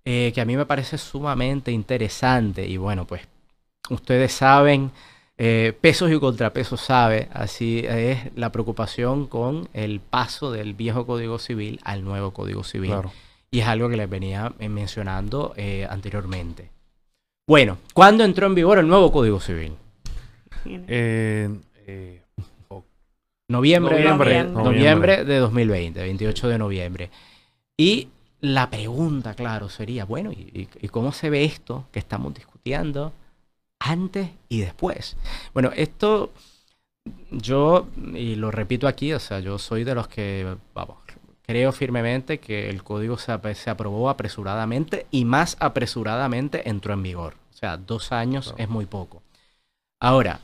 [0.04, 3.22] eh, que a mí me parece sumamente interesante y bueno, pues
[3.88, 4.90] ustedes saben
[5.42, 11.38] eh, pesos y contrapesos sabe, así es la preocupación con el paso del viejo Código
[11.38, 12.92] Civil al nuevo Código Civil.
[13.50, 16.68] Y es algo que les venía eh, mencionando eh, anteriormente.
[17.48, 19.72] Bueno, ¿cuándo entró en vigor el nuevo Código Civil?
[23.48, 27.10] noviembre, noviembre, de 2020, 28 de noviembre.
[27.78, 28.08] Y
[28.42, 33.14] la pregunta, claro, sería, bueno, ¿y, y cómo se ve esto que estamos discutiendo?
[33.80, 35.16] Antes y después.
[35.52, 36.30] Bueno, esto
[37.30, 40.98] yo, y lo repito aquí, o sea, yo soy de los que, vamos,
[41.42, 47.34] creo firmemente que el código se, aprobó apresuradamente y más apresuradamente entró en vigor.
[47.52, 49.22] O sea, dos años es muy poco.
[49.98, 50.40] Ahora,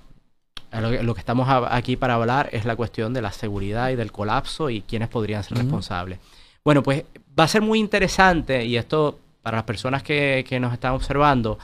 [0.72, 4.68] lo, que estamos aquí para hablar es la cuestión de la seguridad y del colapso
[4.68, 6.18] y quiénes podrían ser responsables.
[6.64, 7.04] Bueno, pues
[7.38, 11.58] va a ser muy interesante y esto para las personas que, que nos están observando,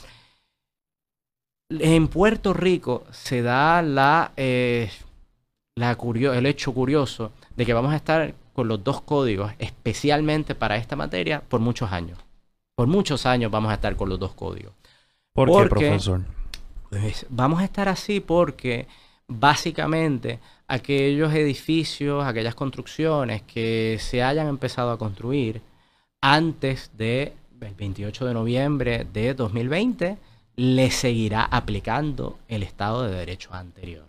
[1.81, 4.91] en Puerto Rico se da la, eh,
[5.77, 10.77] la el hecho curioso de que vamos a estar con los dos códigos, especialmente para
[10.77, 12.19] esta materia, por muchos años.
[12.75, 14.73] Por muchos años vamos a estar con los dos códigos.
[15.33, 16.23] ¿Por qué, profesor?
[16.91, 18.87] Pues, vamos a estar así porque
[19.27, 25.63] básicamente aquellos edificios, aquellas construcciones que se hayan empezado a construir
[26.21, 27.33] antes del
[27.77, 30.19] 28 de noviembre de 2020
[30.57, 34.07] le seguirá aplicando el Estado de Derecho anterior.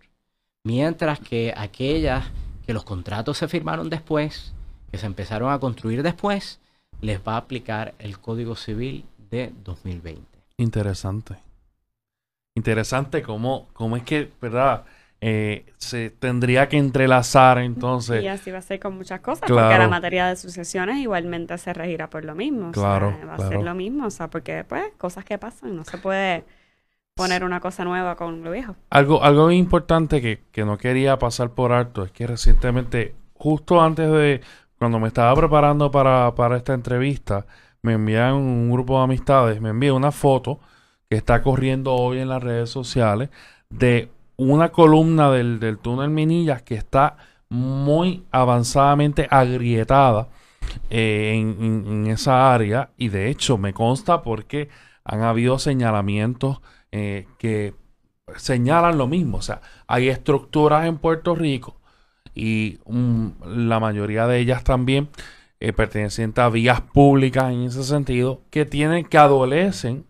[0.63, 2.25] Mientras que aquellas
[2.65, 4.53] que los contratos se firmaron después,
[4.91, 6.59] que se empezaron a construir después,
[7.01, 10.23] les va a aplicar el Código Civil de 2020.
[10.57, 11.35] Interesante.
[12.55, 14.85] Interesante cómo, cómo es que, ¿verdad?
[15.25, 18.21] Eh, se tendría que entrelazar entonces.
[18.21, 21.71] Y así va a ser con muchas cosas, porque la materia de sucesiones igualmente se
[21.71, 22.73] regirá por lo mismo.
[22.73, 23.17] Claro.
[23.25, 26.43] va a ser lo mismo, o sea, porque pues cosas que pasan, no se puede
[27.15, 28.75] poner una cosa nueva con lo viejo.
[28.89, 34.11] Algo, algo importante que, que no quería pasar por alto es que recientemente, justo antes
[34.11, 34.41] de
[34.77, 37.45] cuando me estaba preparando para, para esta entrevista,
[37.81, 40.59] me envían un grupo de amistades, me envía una foto
[41.09, 43.29] que está corriendo hoy en las redes sociales
[43.69, 47.17] de una columna del, túnel Minillas que está
[47.49, 50.29] muy avanzadamente agrietada
[50.89, 54.69] eh, en, esa área y de hecho me consta porque
[55.03, 57.75] han habido señalamientos eh, que
[58.37, 59.37] señalan lo mismo.
[59.37, 61.79] O sea, hay estructuras en Puerto Rico
[62.33, 62.79] y
[63.45, 65.09] la mayoría de ellas también
[65.59, 70.05] eh, pertenecientes a vías públicas en ese sentido que tienen que adolecen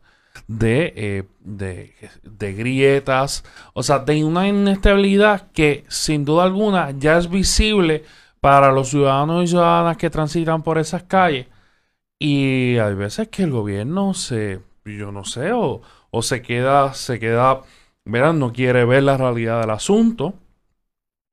[0.49, 7.29] eh, de, de, grietas, o sea, de una inestabilidad que sin duda alguna ya es
[7.29, 8.03] visible
[8.41, 11.47] para los ciudadanos y ciudadanas que transitan por esas calles.
[12.19, 15.81] Y hay veces que el gobierno se, yo no sé, o,
[16.21, 17.61] se queda, se queda,
[18.05, 20.33] verán, no quiere ver la realidad del asunto,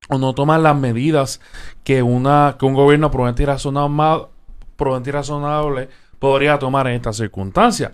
[0.09, 1.41] o no toma las medidas
[1.85, 4.26] que, una, que un gobierno prudente y razonable,
[4.76, 7.93] prudente y razonable podría tomar en estas circunstancias.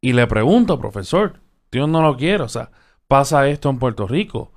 [0.00, 1.34] Y le pregunto, profesor,
[1.70, 2.70] Dios no lo quiere, o sea,
[3.06, 4.52] pasa esto en Puerto Rico.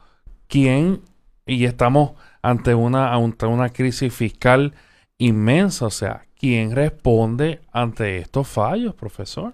[0.47, 1.01] ¿Quién?
[1.45, 4.73] Y estamos ante una, ante una crisis fiscal
[5.17, 9.53] inmensa, o sea, ¿quién responde ante estos fallos, profesor?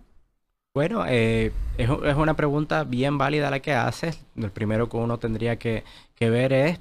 [0.73, 4.23] Bueno, eh, es, es, una pregunta bien válida la que haces.
[4.35, 5.83] El primero que uno tendría que,
[6.15, 6.79] que ver es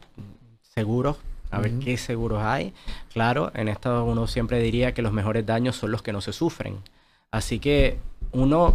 [0.61, 1.17] seguros,
[1.51, 2.75] a ver qué seguros hay.
[3.13, 6.33] Claro, en esto uno siempre diría que los mejores daños son los que no se
[6.33, 6.79] sufren.
[7.31, 7.99] Así que
[8.33, 8.75] uno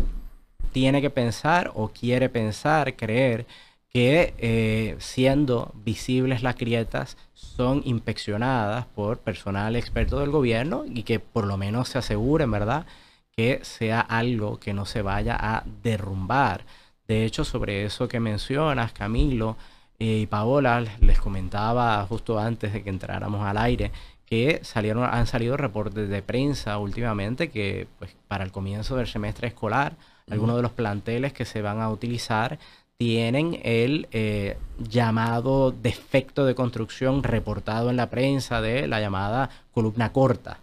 [0.74, 3.45] tiene que pensar o quiere pensar, creer
[3.89, 11.19] que eh, siendo visibles las grietas son inspeccionadas por personal experto del gobierno y que
[11.19, 12.88] por lo menos se aseguren, ¿verdad?
[13.32, 16.65] Que sea algo que no se vaya a derrumbar.
[17.07, 19.57] De hecho, sobre eso que mencionas, Camilo,
[19.99, 23.91] eh, y Paola les comentaba justo antes de que entráramos al aire
[24.26, 29.47] que salieron, han salido reportes de prensa últimamente que pues, para el comienzo del semestre
[29.49, 29.95] escolar,
[30.30, 32.59] algunos de los planteles que se van a utilizar
[32.97, 40.11] tienen el eh, llamado defecto de construcción reportado en la prensa de la llamada columna
[40.11, 40.59] corta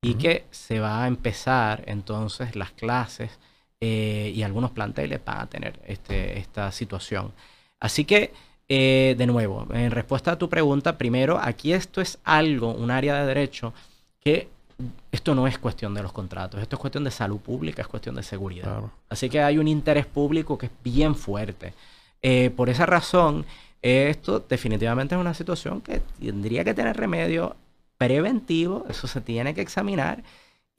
[0.00, 3.38] y que se va a empezar entonces las clases
[3.80, 7.32] eh, y algunos planteles van a tener este, esta situación.
[7.80, 8.32] Así que,
[8.68, 13.20] eh, de nuevo, en respuesta a tu pregunta, primero, aquí esto es algo, un área
[13.20, 13.74] de derecho
[14.20, 14.48] que
[15.10, 18.14] esto no es cuestión de los contratos, esto es cuestión de salud pública, es cuestión
[18.14, 18.82] de seguridad.
[19.08, 21.72] Así que hay un interés público que es bien fuerte.
[22.22, 23.46] Eh, por esa razón,
[23.82, 27.56] esto definitivamente es una situación que tendría que tener remedio
[27.98, 30.22] preventivo, eso se tiene que examinar.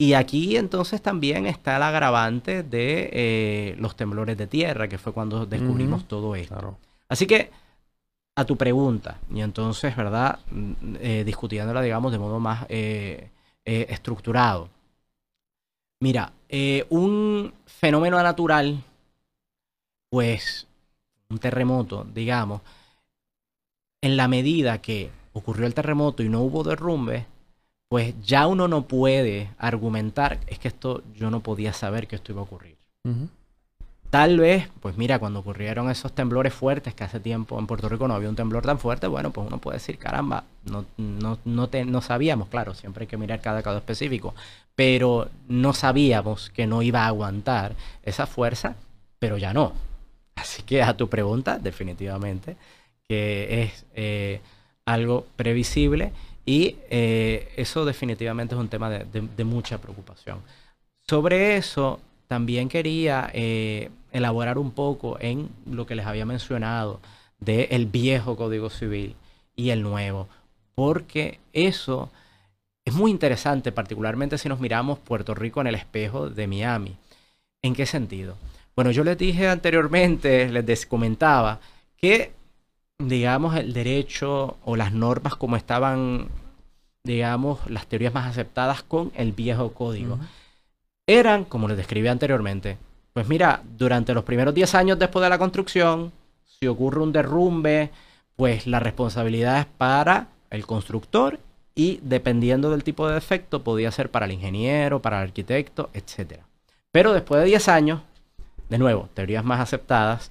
[0.00, 5.12] Y aquí entonces también está el agravante de eh, los temblores de tierra, que fue
[5.12, 6.78] cuando descubrimos todo esto.
[7.08, 7.50] Así que,
[8.36, 10.38] a tu pregunta, y entonces, ¿verdad?
[10.52, 13.30] Mm, eh, discutiéndola, digamos, de modo más eh,
[13.68, 14.70] estructurado.
[16.00, 16.32] Mira,
[16.88, 18.82] un fenómeno natural,
[20.10, 20.66] pues,
[21.28, 22.62] un terremoto, digamos,
[24.00, 27.26] en la medida que ocurrió el terremoto y no hubo derrumbe,
[27.88, 32.32] pues ya uno no puede argumentar, es que esto yo no podía saber que esto
[32.32, 32.76] iba a ocurrir.
[34.10, 38.08] Tal vez, pues mira, cuando ocurrieron esos temblores fuertes, que hace tiempo en Puerto Rico
[38.08, 41.68] no había un temblor tan fuerte, bueno, pues uno puede decir, caramba, no, no, no,
[41.86, 44.34] no sabíamos, claro, siempre hay que mirar cada caso específico,
[44.74, 48.76] pero no sabíamos que no iba a aguantar esa fuerza,
[49.18, 49.72] pero ya no.
[50.36, 52.56] Así que a tu pregunta, definitivamente,
[53.06, 53.84] que es...
[53.94, 54.40] Eh,
[54.88, 56.12] algo previsible
[56.46, 60.40] y eh, eso definitivamente es un tema de, mucha preocupación.
[61.06, 67.00] Sobre eso, también quería eh, elaborar un poco en lo que les había mencionado
[67.38, 69.14] del viejo Código Civil
[69.54, 70.28] y el nuevo,
[70.74, 72.10] porque eso
[72.84, 76.96] es muy interesante, particularmente si nos miramos Puerto Rico en el espejo de Miami.
[77.62, 78.36] ¿En qué sentido?
[78.74, 81.60] Bueno, yo les dije anteriormente, les comentaba
[81.96, 82.32] que
[82.98, 86.28] digamos, el derecho o las normas como estaban,
[87.04, 90.18] digamos, las teorías más aceptadas con el viejo código.
[91.06, 92.76] Eran, como les describí anteriormente,
[93.18, 96.12] pues mira, durante los primeros 10 años después de la construcción,
[96.44, 97.90] si ocurre un derrumbe,
[98.36, 101.40] pues la responsabilidad es para el constructor
[101.74, 106.42] y dependiendo del tipo de defecto podía ser para el ingeniero, para el arquitecto, etc.
[106.92, 108.02] Pero después de 10 años,
[108.68, 110.30] de nuevo, teorías más aceptadas,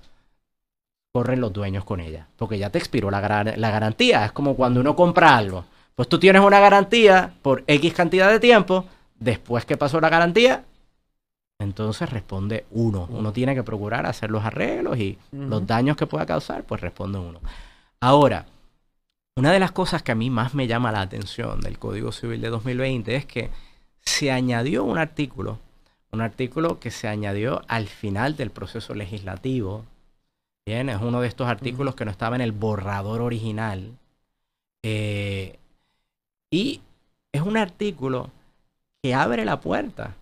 [1.11, 2.27] corren los dueños con ella.
[2.37, 4.23] Porque ya te expiró la, la garantía.
[4.23, 5.65] Es como cuando uno compra algo.
[5.93, 8.85] Pues tú tienes una garantía por X cantidad de tiempo.
[9.19, 10.63] Después que pasó la garantía,
[11.59, 13.07] entonces responde uno.
[13.09, 17.19] Uno tiene que procurar hacer los arreglos y los daños que pueda causar, pues responde
[17.19, 17.39] uno.
[17.99, 18.45] Ahora,
[19.35, 22.41] una de las cosas que a mí más me llama la atención del Código Civil
[22.41, 23.49] de 2020 es que
[23.99, 25.59] se añadió un artículo,
[26.11, 29.85] un artículo que se añadió al final del proceso legislativo
[30.67, 33.97] Bien, es uno de estos artículos que no estaba en el borrador original.
[34.83, 35.57] Eh,
[36.51, 36.81] y
[37.31, 38.31] es un artículo
[39.01, 40.17] que abre la puerta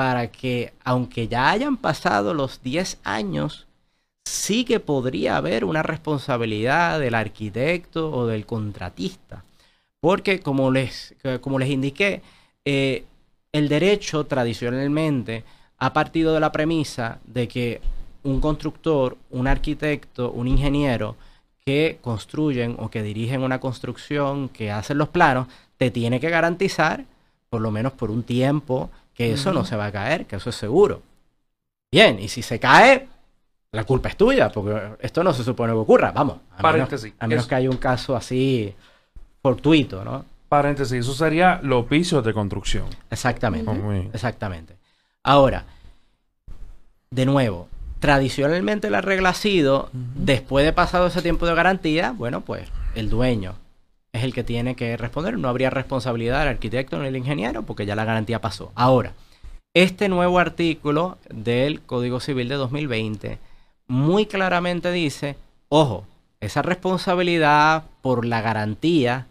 [0.00, 3.66] para que, aunque ya hayan pasado los 10 años,
[4.24, 9.44] sí que podría haber una responsabilidad del arquitecto o del contratista.
[10.00, 12.22] Porque, como les, como les indiqué,
[12.64, 13.04] eh,
[13.52, 15.44] el derecho tradicionalmente
[15.76, 17.82] ha partido de la premisa de que
[18.22, 21.16] un constructor, un arquitecto, un ingeniero
[21.66, 25.46] que construyen o que dirigen una construcción, que hacen los planos,
[25.76, 27.04] te tiene que garantizar,
[27.50, 28.88] por lo menos por un tiempo,
[29.20, 31.02] que eso no se va a caer, que eso es seguro.
[31.92, 33.06] Bien, y si se cae,
[33.70, 36.10] la culpa es tuya, porque esto no se supone que ocurra.
[36.10, 38.74] Vamos, a menos, a menos que haya un caso así
[39.42, 40.24] fortuito, ¿no?
[40.48, 42.86] Paréntesis, eso sería los vicios de construcción.
[43.10, 44.76] Exactamente, exactamente.
[45.22, 45.66] Ahora,
[47.10, 47.68] de nuevo,
[48.00, 53.10] Tradicionalmente la regla ha sido, después de pasado ese tiempo de garantía, bueno, pues el
[53.10, 53.56] dueño
[54.12, 55.38] es el que tiene que responder.
[55.38, 58.72] No habría responsabilidad del arquitecto ni del ingeniero porque ya la garantía pasó.
[58.74, 59.14] Ahora,
[59.74, 63.38] este nuevo artículo del Código Civil de 2020
[63.86, 65.36] muy claramente dice,
[65.68, 66.06] ojo,
[66.40, 69.26] esa responsabilidad por la garantía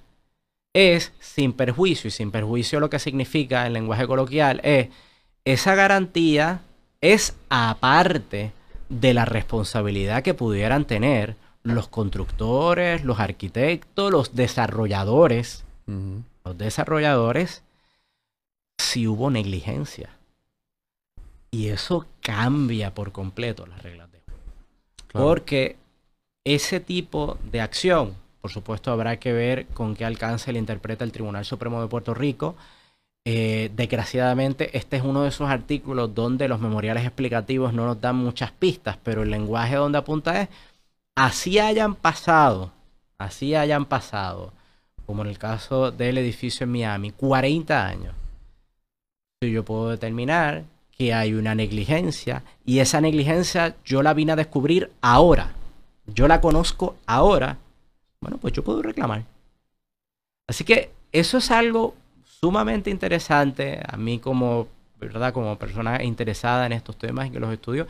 [0.73, 4.89] es sin perjuicio y sin perjuicio lo que significa en lenguaje coloquial es
[5.45, 6.61] esa garantía
[7.01, 8.51] es aparte
[8.89, 17.64] de la responsabilidad que pudieran tener los constructores, los arquitectos, los desarrolladores, los desarrolladores,
[18.78, 20.10] si hubo negligencia.
[21.51, 24.41] Y eso cambia por completo las reglas de juego.
[25.12, 25.78] Porque
[26.43, 31.12] ese tipo de acción, por supuesto, habrá que ver con qué alcance le interpreta el
[31.12, 32.55] Tribunal Supremo de Puerto Rico.
[33.26, 38.16] Eh, desgraciadamente, este es uno de esos artículos donde los memoriales explicativos no nos dan
[38.16, 40.49] muchas pistas, pero el lenguaje donde apunta es,
[41.16, 42.72] así hayan pasado,
[43.18, 44.53] así hayan pasado,
[45.05, 48.16] como en el caso del edificio en Miami, 40 años.
[49.41, 54.91] Yo puedo determinar que hay una negligencia y esa negligencia yo la vine a descubrir
[55.01, 55.53] ahora.
[56.07, 57.57] Yo la conozco ahora.
[58.20, 59.24] Bueno, pues yo puedo reclamar.
[60.47, 61.95] Así que eso es algo
[62.26, 64.68] sumamente interesante a mí como,
[64.99, 65.34] ¿verdad?
[65.34, 67.88] Como persona interesada en estos temas y que los estudio.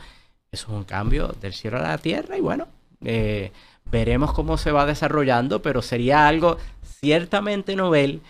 [0.52, 2.68] Eso es un cambio del cielo a la tierra y bueno,
[3.04, 3.52] eh,
[3.90, 8.20] veremos cómo se va desarrollando, pero sería algo ciertamente novel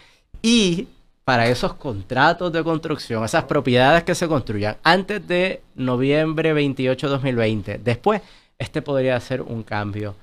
[0.42, 0.88] y
[1.24, 7.12] para esos contratos de construcción, esas propiedades que se construyan antes de noviembre 28 de
[7.12, 7.78] 2020.
[7.78, 8.22] Después,
[8.58, 10.16] este podría ser un cambio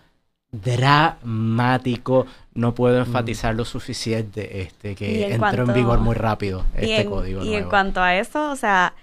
[0.51, 2.25] dramático.
[2.53, 7.43] No puedo enfatizar lo suficiente este que entró en vigor muy rápido este código.
[7.43, 8.93] Y en cuanto a eso, o sea,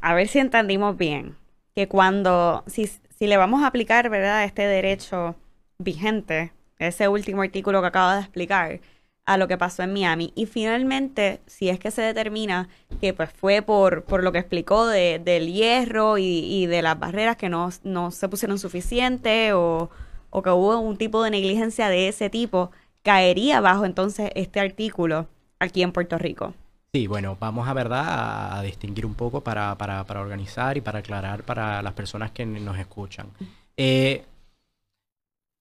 [0.00, 1.34] a ver si entendimos bien
[1.74, 2.90] que cuando si,
[3.22, 5.36] si le vamos a aplicar, ¿verdad?, este derecho
[5.78, 8.80] vigente, ese último artículo que acaba de explicar,
[9.24, 10.32] a lo que pasó en Miami.
[10.34, 12.68] Y finalmente, si es que se determina
[13.00, 17.36] que pues fue por, por lo que explicó de, del hierro y, de las barreras
[17.36, 19.88] que no, no se pusieron suficiente o,
[20.30, 22.72] o, que hubo un tipo de negligencia de ese tipo,
[23.04, 25.28] caería bajo entonces este artículo
[25.60, 26.54] aquí en Puerto Rico.
[26.94, 30.98] Sí, bueno, vamos a verdad a, distinguir un poco para, para, para, organizar y para
[30.98, 33.28] aclarar para las personas que nos escuchan.
[33.76, 34.26] Eh,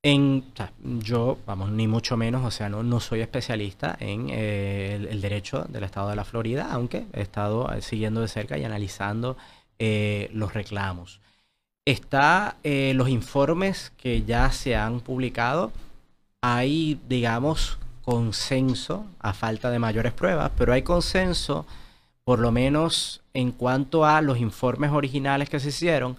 [0.04, 0.44] en,
[1.00, 5.66] yo, vamos, ni mucho menos, o sea, no, no soy especialista en eh, el, derecho
[5.70, 9.38] del estado de la Florida, aunque he estado eh, siguiendo de cerca y analizando
[9.78, 11.22] eh, los reclamos.
[11.86, 15.72] Está los informes que ya se han publicado.
[16.42, 17.80] Hay, digamos,
[18.12, 21.66] consenso a falta de mayores pruebas, pero hay consenso,
[22.26, 26.18] por lo menos en cuanto a los informes originales que se hicieron,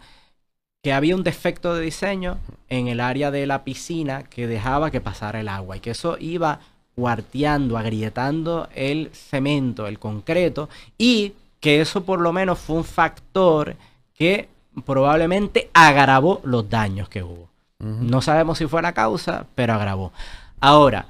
[0.82, 2.38] que había un defecto de diseño
[2.70, 6.16] en el área de la piscina que dejaba que pasara el agua y que eso
[6.18, 6.60] iba
[6.94, 13.76] cuarteando, agrietando el cemento, el concreto y que eso por lo menos fue un factor
[14.14, 14.48] que
[14.86, 17.50] probablemente agravó los daños que hubo.
[17.78, 20.10] No sabemos si fue la causa, pero agravó.
[20.58, 21.06] Ahora,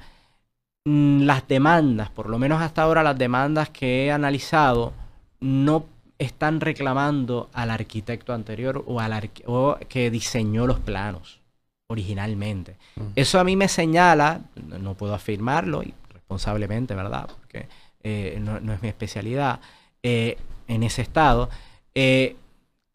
[0.85, 4.93] las demandas, por lo menos hasta ahora las demandas que he analizado,
[5.39, 5.85] no
[6.19, 11.39] están reclamando al arquitecto anterior o, al o que diseñó los planos
[11.87, 12.75] originalmente.
[12.95, 13.01] Mm.
[13.15, 17.27] Eso a mí me señala, no puedo afirmarlo y responsablemente, ¿verdad?
[17.27, 17.67] Porque
[18.03, 19.59] eh, no, es mi especialidad
[20.01, 21.49] eh, en ese estado.
[21.95, 22.35] Eh,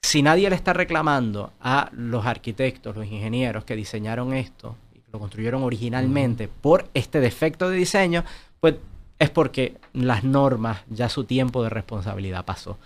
[0.03, 4.77] si nadie le está reclamando a los arquitectos, los ingenieros que diseñaron esto
[5.13, 8.25] lo construyeron originalmente por este defecto de diseño,
[8.61, 8.75] pues
[9.19, 12.79] es porque las normas, ya su tiempo de responsabilidad pasó.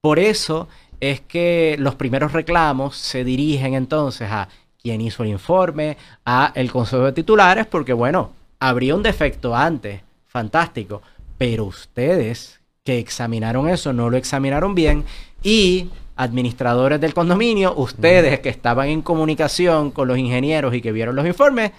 [0.00, 0.68] Por eso
[1.00, 4.48] es que los primeros reclamos se dirigen entonces a
[4.80, 10.02] quien hizo el informe, a el consejo de titulares, porque bueno, habría un defecto antes,
[10.26, 11.02] fantástico,
[11.36, 15.04] pero ustedes que examinaron eso no lo examinaron bien
[15.42, 21.16] y administradores del condominio, ustedes que estaban en comunicación con los ingenieros y que vieron
[21.16, 21.72] los informes,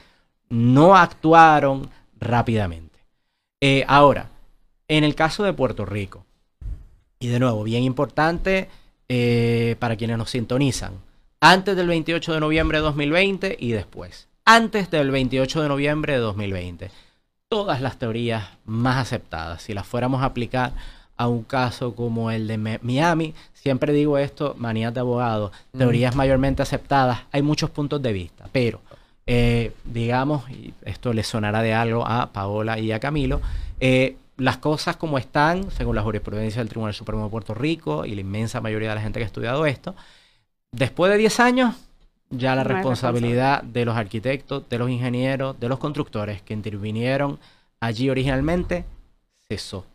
[0.49, 2.99] no actuaron rápidamente.
[3.61, 4.29] Eh, ahora,
[4.87, 6.25] en el caso de Puerto Rico,
[7.19, 8.69] y de nuevo, bien importante
[9.09, 10.93] eh, para quienes nos sintonizan.
[11.41, 14.29] Antes del 28 de noviembre de 2020 y después.
[14.45, 16.91] Antes del 28 de noviembre de 2020.
[17.49, 20.73] Todas las teorías más aceptadas, si las fuéramos a aplicar
[21.19, 25.77] a un caso como el de Miami, siempre digo esto, manías de abogado, mm.
[25.77, 28.79] teorías mayormente aceptadas, hay muchos puntos de vista, pero
[29.27, 33.41] eh, digamos, y esto le sonará de algo a Paola y a Camilo,
[33.81, 38.15] eh, las cosas como están, según la jurisprudencia del Tribunal Supremo de Puerto Rico y
[38.15, 39.95] la inmensa mayoría de la gente que ha estudiado esto,
[40.71, 41.75] después de 10 años,
[42.29, 47.39] ya la responsabilidad de los arquitectos, de los ingenieros, de los constructores que intervinieron
[47.81, 48.85] allí originalmente
[49.49, 49.85] cesó.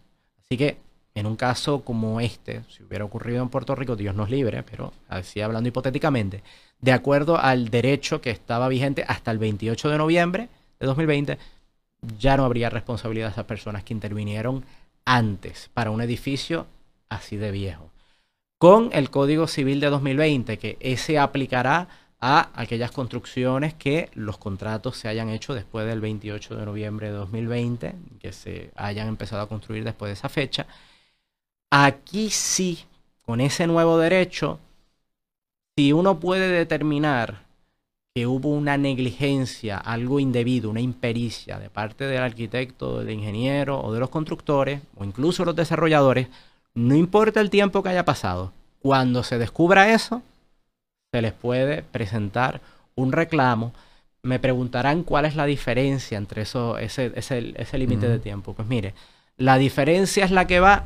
[0.45, 0.84] Así que
[1.15, 4.93] en un caso como este, si hubiera ocurrido en Puerto Rico, Dios nos libre, pero
[5.09, 6.43] así hablando hipotéticamente,
[6.81, 10.49] de acuerdo al derecho que estaba vigente hasta el 28 de noviembre
[10.81, 11.39] de 2020,
[12.19, 14.65] ya no habría responsabilidad de esas personas que intervinieron
[15.05, 16.67] antes para un edificio
[17.09, 17.91] así de viejo.
[18.59, 21.89] Con el Código Civil de 2020, que ese aplicará
[22.21, 27.13] a aquellas construcciones que los contratos se hayan hecho después del 28 de noviembre de
[27.13, 30.67] 2020, que se hayan empezado a construir después de esa fecha.
[31.77, 32.85] Aquí sí,
[33.23, 34.61] con ese nuevo derecho,
[35.77, 37.41] si uno puede determinar
[38.15, 43.93] que hubo una negligencia, algo indebido, una impericia de parte del arquitecto, del ingeniero o
[43.93, 46.29] de los constructores o incluso los desarrolladores,
[46.75, 50.23] no importa el tiempo que haya pasado, cuando se descubra eso,
[51.13, 52.61] se les puede presentar
[52.95, 53.73] un reclamo.
[54.23, 58.53] Me preguntarán cuál es la diferencia entre eso, ese, ese, límite de tiempo.
[58.53, 58.95] Pues mire,
[59.37, 60.85] la diferencia es la que va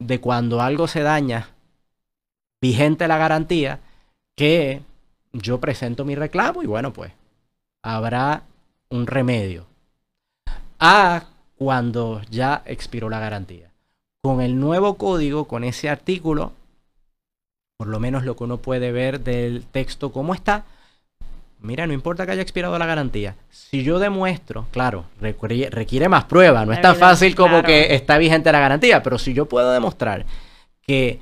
[0.00, 1.50] de cuando algo se daña
[2.60, 3.78] vigente la garantía
[4.36, 4.82] que
[5.32, 7.12] yo presento mi reclamo y bueno, pues
[7.82, 8.42] habrá
[8.88, 9.66] un remedio.
[10.78, 11.24] A
[11.56, 13.70] cuando ya expiró la garantía.
[14.22, 16.52] Con el nuevo código, con ese artículo,
[17.76, 20.64] por lo menos lo que uno puede ver del texto como está,
[21.62, 23.36] mira, no importa que haya expirado la garantía.
[23.50, 28.52] Si yo demuestro, claro, requiere, más prueba, no es tan fácil como que está vigente
[28.52, 30.26] la garantía, pero si yo puedo demostrar
[30.82, 31.20] que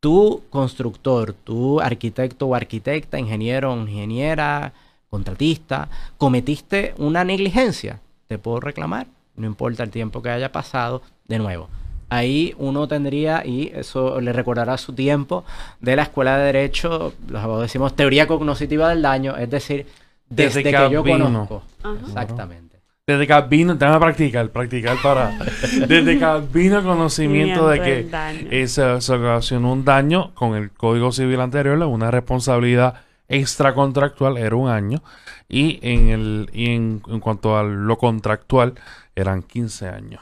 [0.00, 4.72] tu constructor, tu arquitecto o arquitecta, ingeniero o ingeniera,
[5.08, 11.38] contratista, cometiste una negligencia, te puedo reclamar, no importa el tiempo que haya pasado, de
[11.38, 11.68] nuevo.
[12.10, 15.44] Ahí uno tendría, y eso le recordará su tiempo,
[15.80, 19.86] de la escuela de Derecho, los abogados decimos teoría cognoscitiva del daño, es decir,
[20.28, 21.62] desde, que yo conozco.
[22.06, 22.78] Exactamente.
[23.06, 25.36] Desde que vino, déjame practicar, practicar para.
[25.88, 31.40] desde que vino conocimiento de que se, se, ocasionó un daño con el Código Civil
[31.40, 32.94] anterior, una responsabilidad
[33.30, 35.02] extracontractual era un año
[35.48, 38.74] y en el y en, cuanto a lo contractual
[39.16, 40.20] eran 15 años.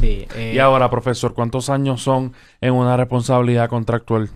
[0.00, 4.30] Sí, y eh, ahora, profesor, ¿cuántos años son en una responsabilidad contractual?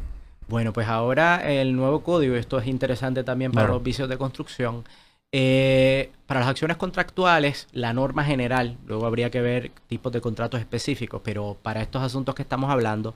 [0.48, 4.84] Bueno, pues ahora el nuevo código, esto es interesante también para los vicios de construcción,
[5.32, 10.60] eh, para las acciones contractuales, la norma general, luego habría que ver tipos de contratos
[10.60, 13.14] específicos, pero para estos asuntos que estamos hablando,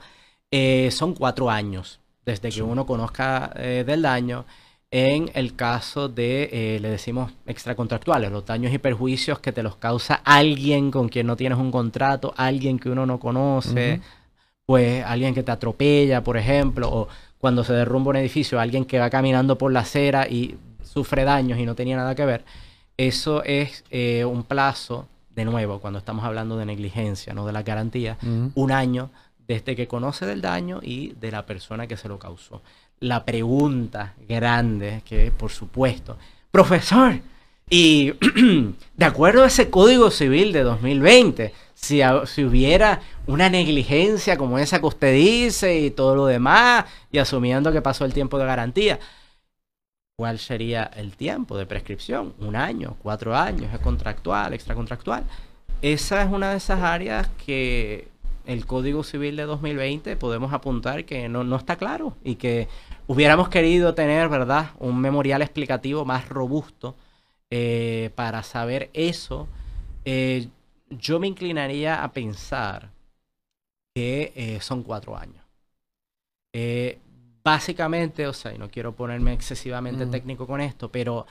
[0.50, 4.46] eh, son cuatro años desde que uno conozca del daño.
[4.90, 10.14] En el caso de, le decimos extracontractuales, los daños y perjuicios que te los causa
[10.24, 14.00] alguien con quien no tienes un contrato, alguien que uno no conoce,
[14.64, 17.08] pues alguien que te atropella, por ejemplo, o
[17.38, 21.58] cuando se derrumba un edificio, alguien que va caminando por la acera y sufre daños
[21.58, 22.44] y no tenía nada que ver,
[22.96, 27.62] eso es eh, un plazo, de nuevo, cuando estamos hablando de negligencia, no de la
[27.62, 28.18] garantía,
[28.54, 29.10] un año
[29.46, 32.60] desde que conoce del daño y de la persona que se lo causó.
[33.00, 36.16] La pregunta grande, que por supuesto,
[36.50, 37.20] profesor,
[37.70, 38.12] y
[38.96, 44.80] de acuerdo a ese Código Civil de 2020, si, si, hubiera una negligencia como esa
[44.80, 48.98] que usted dice y todo lo demás, y asumiendo que pasó el tiempo de garantía,
[50.16, 55.24] cuál sería el tiempo de prescripción, un año, cuatro años, es contractual, extracontractual.
[55.80, 58.08] Esa es una de esas áreas que
[58.44, 62.66] el Código Civil de 2020 podemos apuntar que no, está claro y que
[63.08, 66.94] hubiéramos querido tener, ¿verdad?, un memorial explicativo más robusto
[67.50, 69.48] eh, para saber eso.
[70.04, 70.48] Eh,
[70.90, 72.90] yo me inclinaría a pensar
[73.94, 75.44] que eh, son cuatro años.
[77.42, 80.10] Básicamente, o sea, y no quiero ponerme excesivamente mm.
[80.10, 81.26] técnico con esto, pero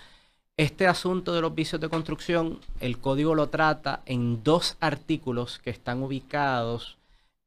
[0.56, 5.70] este asunto de los vicios de construcción, el código lo trata en dos artículos que
[5.70, 6.97] están ubicados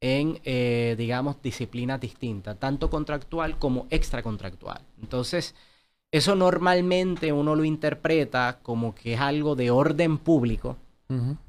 [0.01, 4.81] en, eh, digamos, disciplinas distintas, tanto contractual como extracontractual.
[5.01, 5.55] Entonces,
[6.11, 10.77] eso normalmente uno lo interpreta como que es algo de orden público.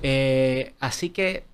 [0.02, 1.46] Eh, así que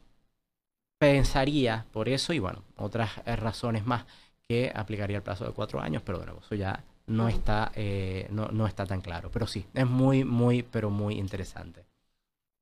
[0.97, 4.05] pensaría, por eso y bueno, otras razones más,
[4.47, 8.67] que aplicaría el plazo de cuatro años, pero bueno, eso ya no está, eh, no,
[8.67, 9.29] está tan claro.
[9.31, 11.85] Pero sí, es muy, muy, pero muy interesante.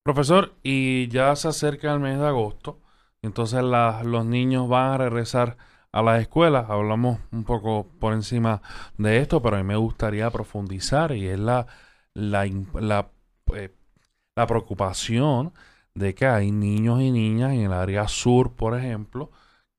[0.04, 2.78] Profesor, y ya se acerca el mes de agosto,
[3.26, 5.58] entonces los niños van a regresar
[5.92, 6.70] a las escuelas.
[6.70, 8.62] Hablamos un poco por encima
[8.98, 11.68] de esto, pero a mí me gustaría profundizar y es la,
[12.14, 13.10] la, la,
[13.54, 13.74] eh,
[14.36, 15.54] la preocupación
[15.94, 19.32] de que hay niños y niñas en el área sur, por ejemplo,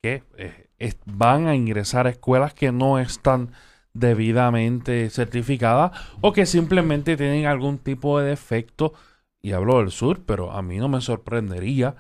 [0.03, 3.53] que eh, van a ingresar a escuelas que no están
[3.92, 8.94] debidamente certificadas o que simplemente tienen algún tipo de defecto.
[9.42, 11.97] Y hablo del sur, pero a mí no me sorprendería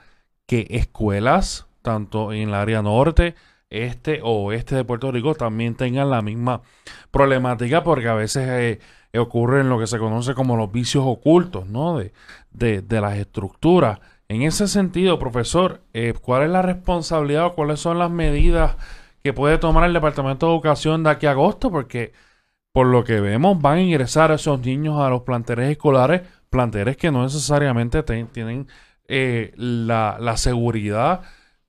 [0.46, 3.34] que escuelas, tanto en el área norte,
[3.70, 6.62] este o oeste de Puerto Rico, también tengan la misma
[7.10, 8.80] problemática porque a veces
[9.12, 11.98] eh, ocurren lo que se conoce como los vicios ocultos, ¿no?
[11.98, 12.12] De,
[12.52, 17.78] de, de las estructuras en ese sentido, profesor, eh, ¿cuál es la responsabilidad o cuáles
[17.80, 18.76] son las medidas
[19.22, 21.70] que puede tomar el Departamento de Educación de aquí a agosto?
[21.70, 22.12] Porque
[22.72, 27.12] por lo que vemos van a ingresar esos niños a los planteles escolares, planteles que
[27.12, 28.68] no necesariamente tienen
[29.08, 31.22] eh, la, la, seguridad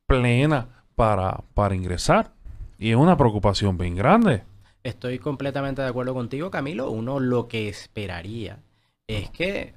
[0.05, 2.31] plena para, para ingresar.
[2.77, 4.43] Y es una preocupación bien grande.
[4.83, 6.89] estoy completamente de acuerdo contigo, Camilo.
[6.91, 8.59] Uno lo que esperaría
[9.07, 9.73] es que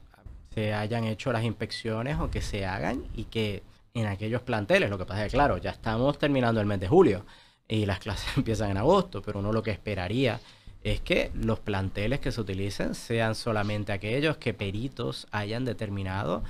[0.54, 3.62] se hayan hecho las inspecciones o que se hagan y que
[3.94, 6.88] en aquellos planteles, lo que pasa es que, claro, ya estamos terminando el mes de
[6.88, 7.24] julio
[7.68, 10.40] y las clases empiezan en agosto, pero uno lo que esperaría
[10.82, 16.42] es que los planteles que se utilicen sean solamente aquellos que peritos hayan determinado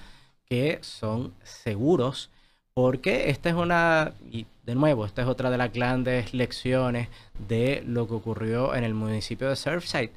[0.50, 2.28] que son seguros,
[2.74, 7.08] porque esta es una, y de nuevo, esta es otra de las grandes lecciones
[7.48, 10.10] de lo que ocurrió en el municipio de Surfside.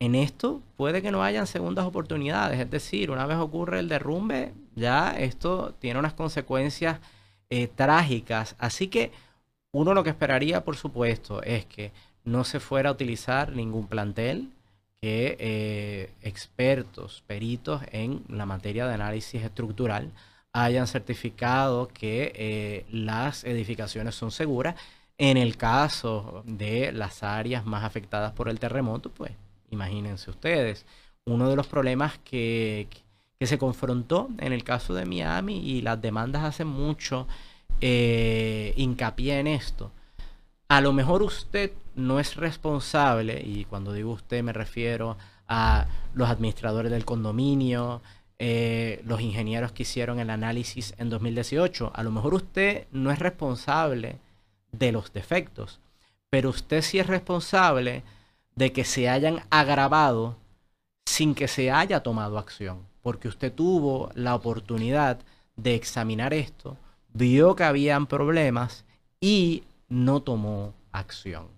[0.00, 4.54] En esto puede que no hayan segundas oportunidades, es decir, una vez ocurre el derrumbe,
[4.74, 7.00] ya esto tiene unas consecuencias
[7.50, 9.12] eh, trágicas, así que
[9.72, 11.92] uno lo que esperaría, por supuesto, es que
[12.24, 14.50] no se fuera a utilizar ningún plantel,
[15.00, 20.10] que eh, expertos, peritos en la materia de análisis estructural
[20.52, 24.74] hayan certificado que eh, las edificaciones son seguras.
[25.18, 29.32] En el caso de las áreas más afectadas por el terremoto, pues
[29.70, 30.86] imagínense ustedes,
[31.26, 32.88] uno de los problemas que,
[33.38, 37.26] que se confrontó en el caso de Miami y las demandas hacen mucho
[37.80, 39.92] eh, hincapié en esto.
[40.68, 45.16] A lo mejor usted no es responsable, y cuando digo usted me refiero
[45.48, 48.02] a los administradores del condominio,
[48.38, 51.90] eh, los ingenieros que hicieron el análisis en 2018.
[51.94, 54.16] A lo mejor usted no es responsable
[54.70, 55.80] de los defectos,
[56.30, 58.04] pero usted sí es responsable
[58.54, 60.36] de que se hayan agravado
[61.06, 65.18] sin que se haya tomado acción, porque usted tuvo la oportunidad
[65.56, 66.76] de examinar esto,
[67.14, 68.84] vio que habían problemas
[69.20, 71.48] y no tomó acción.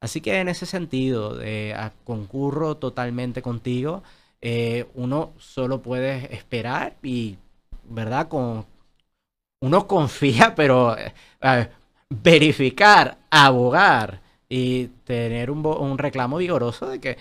[0.00, 1.74] Así que en ese sentido, eh,
[2.04, 4.02] concurro totalmente contigo.
[4.40, 7.36] Eh, uno solo puede esperar y,
[7.84, 8.28] ¿verdad?
[8.28, 8.64] Con,
[9.60, 11.68] uno confía, pero eh,
[12.08, 17.18] verificar, abogar y tener un, un, reclamo vigoroso de que,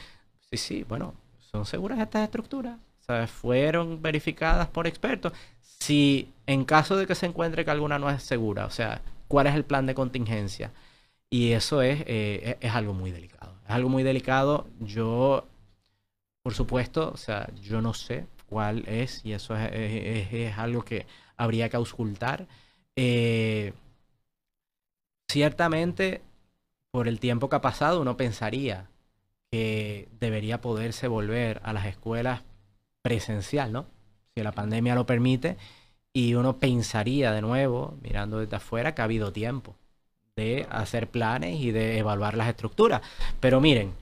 [0.52, 1.14] sí, sí, bueno,
[1.52, 2.78] son seguras estas estructuras.
[3.28, 5.34] fueron verificadas por expertos.
[5.62, 9.48] Si en caso de que se encuentre que alguna no es segura, o sea, ¿cuál
[9.48, 10.74] es el plan de contingencia?
[11.30, 13.56] Y eso es, eh, es, algo muy delicado.
[13.66, 14.68] Es algo muy delicado.
[14.80, 15.48] Yo,
[16.44, 19.72] por supuesto, o sea, yo no sé cuál es y eso es,
[20.34, 21.06] es algo que
[21.38, 22.48] habría que auscultar.
[22.96, 23.74] Eh,
[25.30, 26.22] ciertamente,
[26.92, 28.90] por el tiempo que ha pasado, uno pensaría
[29.52, 32.42] que debería poderse volver a las escuelas
[33.02, 33.88] presencial, ¿no?
[34.36, 35.58] Si la pandemia lo permite.
[36.18, 39.76] Y uno pensaría de nuevo, mirando desde afuera, que ha habido tiempo
[40.36, 43.04] de hacer planes y de evaluar las estructuras.
[43.40, 43.94] Pero miren,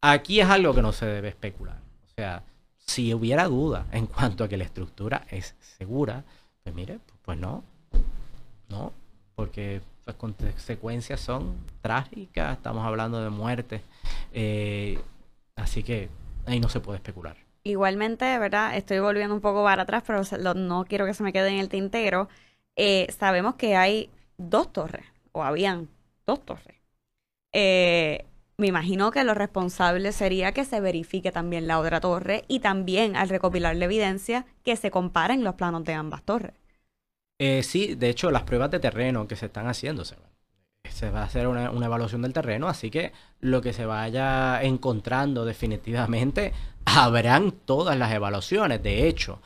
[0.00, 1.76] aquí es algo que no se debe especular.
[2.06, 2.44] O sea,
[2.78, 6.24] si hubiera duda en cuanto a que la estructura es segura,
[6.64, 7.62] pues mire, pues no,
[8.70, 8.94] no,
[9.34, 13.82] porque las consecuencias son trágicas, estamos hablando de muerte,
[14.32, 14.98] eh,
[15.56, 16.08] así que
[16.46, 17.36] ahí no se puede especular.
[17.62, 18.76] Igualmente, ¿verdad?
[18.76, 20.22] Estoy volviendo un poco para atrás, pero
[20.54, 22.28] no quiero que se me quede en el tintero.
[22.76, 25.88] Eh, sabemos que hay dos torres o habían
[26.26, 26.76] dos torres.
[27.52, 28.24] Eh,
[28.56, 33.16] me imagino que lo responsable sería que se verifique también la otra torre y también
[33.16, 36.54] al recopilar la evidencia que se comparen los planos de ambas torres.
[37.38, 40.16] Eh, sí, de hecho las pruebas de terreno que se están haciendo se,
[40.90, 44.62] se va a hacer una, una, evaluación del terreno, así que lo que se vaya
[44.62, 46.52] encontrando definitivamente
[46.84, 48.82] habrán todas las evaluaciones.
[48.82, 49.40] De hecho,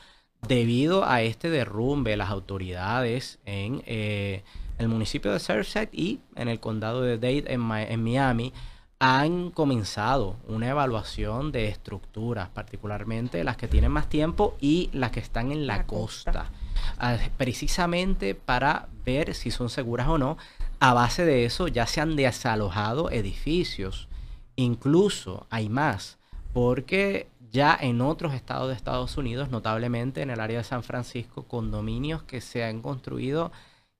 [0.46, 4.42] debido a este derrumbe, las autoridades en eh,
[4.78, 8.52] el municipio de Surfside y en el condado de Dade, en, Miami,
[8.98, 15.20] han comenzado una evaluación de estructuras, particularmente las que tienen más tiempo y las que
[15.20, 16.50] están en la, costa,
[16.98, 20.38] ah, precisamente para ver si son seguras o no.
[20.80, 24.08] A base de eso ya se han desalojado edificios,
[24.56, 26.18] incluso hay más,
[26.54, 31.42] porque ya en otros estados de Estados Unidos, notablemente en el área de San Francisco,
[31.42, 33.52] condominios que se han construido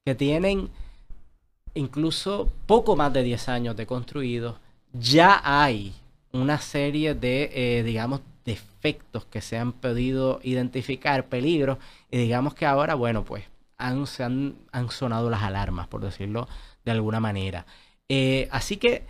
[0.05, 0.71] que tienen
[1.75, 4.57] incluso poco más de 10 años de construidos,
[4.93, 5.95] ya hay
[6.33, 11.79] una serie de, eh, digamos, defectos que se han podido identificar, peligros,
[12.11, 13.45] y digamos que ahora, bueno, pues
[13.79, 14.57] han, se han,
[14.91, 16.49] sonado las alarmas, por decirlo
[16.85, 17.67] de alguna manera.
[18.09, 19.05] Eh, así que,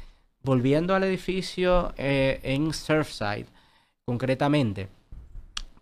[0.44, 3.46] volviendo al edificio eh, en Surfside,
[4.04, 4.88] concretamente,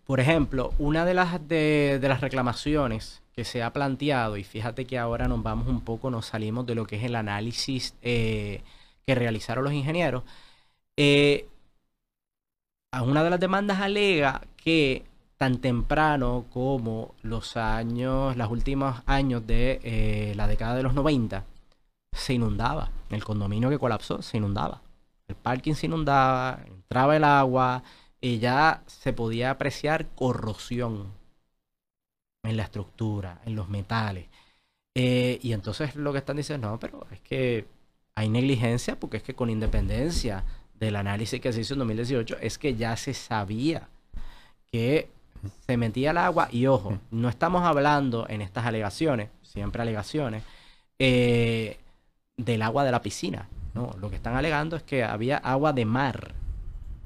[0.05, 4.97] por ejemplo, una de las, de las reclamaciones que se ha planteado, y fíjate que
[4.97, 8.61] ahora nos vamos un poco, nos salimos de lo que es el análisis eh,
[9.05, 10.23] que realizaron los ingenieros,
[10.97, 11.47] eh,
[13.01, 15.03] una de las demandas alega que
[15.37, 21.43] tan temprano como los años, los últimos años de la década de los 90,
[22.13, 22.91] se inundaba.
[23.09, 24.81] El condominio que colapsó se inundaba.
[25.27, 27.83] El parking se inundaba, entraba el agua
[28.21, 31.13] y ya se podía apreciar corrosión
[32.43, 34.27] en la estructura, en los metales.
[34.95, 37.67] Eh, y entonces lo que están diciendo, no, pero es que
[38.15, 40.43] hay negligencia porque es que con independencia
[40.75, 43.89] del análisis que se hizo en 2018 es que ya se sabía
[44.71, 45.09] que
[45.65, 50.43] se metía el agua y ojo, no estamos hablando en estas alegaciones, siempre alegaciones,
[50.99, 51.79] eh,
[52.37, 53.47] del agua de la piscina.
[53.73, 56.33] No, lo que están alegando es que había agua de mar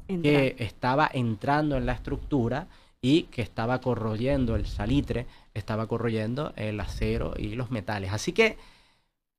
[0.08, 2.68] que estaba entrando en la estructura
[3.02, 8.14] y que estaba corroyendo el salitre, estaba corroyendo el acero y los metales.
[8.14, 8.58] Así que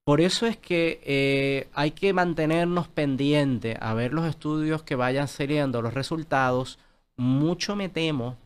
[0.04, 5.28] por eso es que eh, hay que mantenernos pendientes a ver los estudios que vayan
[5.28, 6.78] saliendo, los resultados.
[7.16, 8.36] Mucho me temo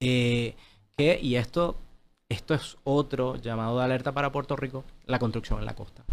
[0.00, 0.56] eh,
[0.96, 1.76] que, y esto,
[2.28, 6.04] esto es otro llamado de alerta para Puerto Rico, la construcción en la costa.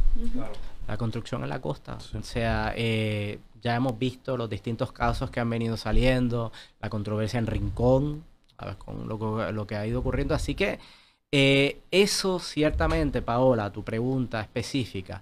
[0.88, 1.98] La construcción en la costa.
[2.18, 7.38] O sea, eh, ya hemos visto los distintos casos que han venido saliendo, la controversia
[7.38, 8.24] en Rincón,
[8.58, 8.78] ¿sabes?
[8.78, 10.34] con lo, lo que ha ido ocurriendo.
[10.34, 10.80] Así que
[11.32, 15.22] eh, eso ciertamente, Paola, tu pregunta específica,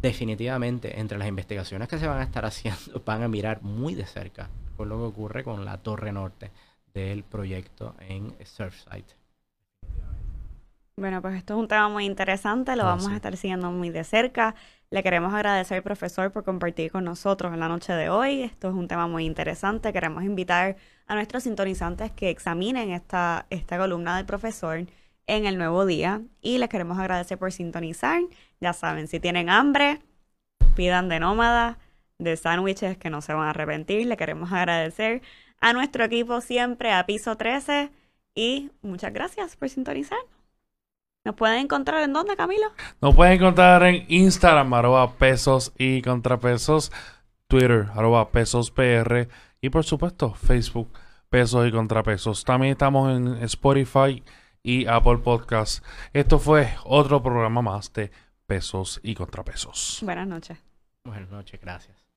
[0.00, 4.06] definitivamente entre las investigaciones que se van a estar haciendo van a mirar muy de
[4.06, 6.52] cerca con lo que ocurre con la torre norte
[6.94, 9.17] del proyecto en Surfside.
[10.98, 13.90] Bueno, pues esto es un tema muy interesante, lo ah, vamos a estar siguiendo muy
[13.90, 14.56] de cerca.
[14.90, 18.42] Le queremos agradecer al profesor por compartir con nosotros en la noche de hoy.
[18.42, 19.92] Esto es un tema muy interesante.
[19.92, 20.76] Queremos invitar
[21.06, 24.86] a nuestros sintonizantes que examinen esta, esta columna del profesor
[25.28, 26.22] en el nuevo día.
[26.40, 28.20] Y les queremos agradecer por sintonizar.
[28.60, 30.00] Ya saben, si tienen hambre,
[30.74, 31.78] pidan de nómada,
[32.18, 34.04] de sándwiches que no se van a arrepentir.
[34.04, 35.22] Le queremos agradecer
[35.60, 37.92] a nuestro equipo siempre, a Piso 13.
[38.34, 40.18] Y muchas gracias por sintonizar.
[41.28, 42.68] ¿Nos pueden encontrar en dónde, Camilo?
[43.02, 46.90] Nos pueden encontrar en Instagram, arroba pesos y contrapesos,
[47.48, 49.28] Twitter, arroba pesos PR
[49.60, 50.90] y por supuesto Facebook,
[51.28, 52.44] pesos y contrapesos.
[52.44, 54.24] También estamos en Spotify
[54.62, 55.84] y Apple Podcast.
[56.14, 58.10] Esto fue otro programa más de
[58.46, 59.98] pesos y contrapesos.
[60.02, 60.56] Buenas noches.
[61.04, 62.08] Buenas noches, gracias.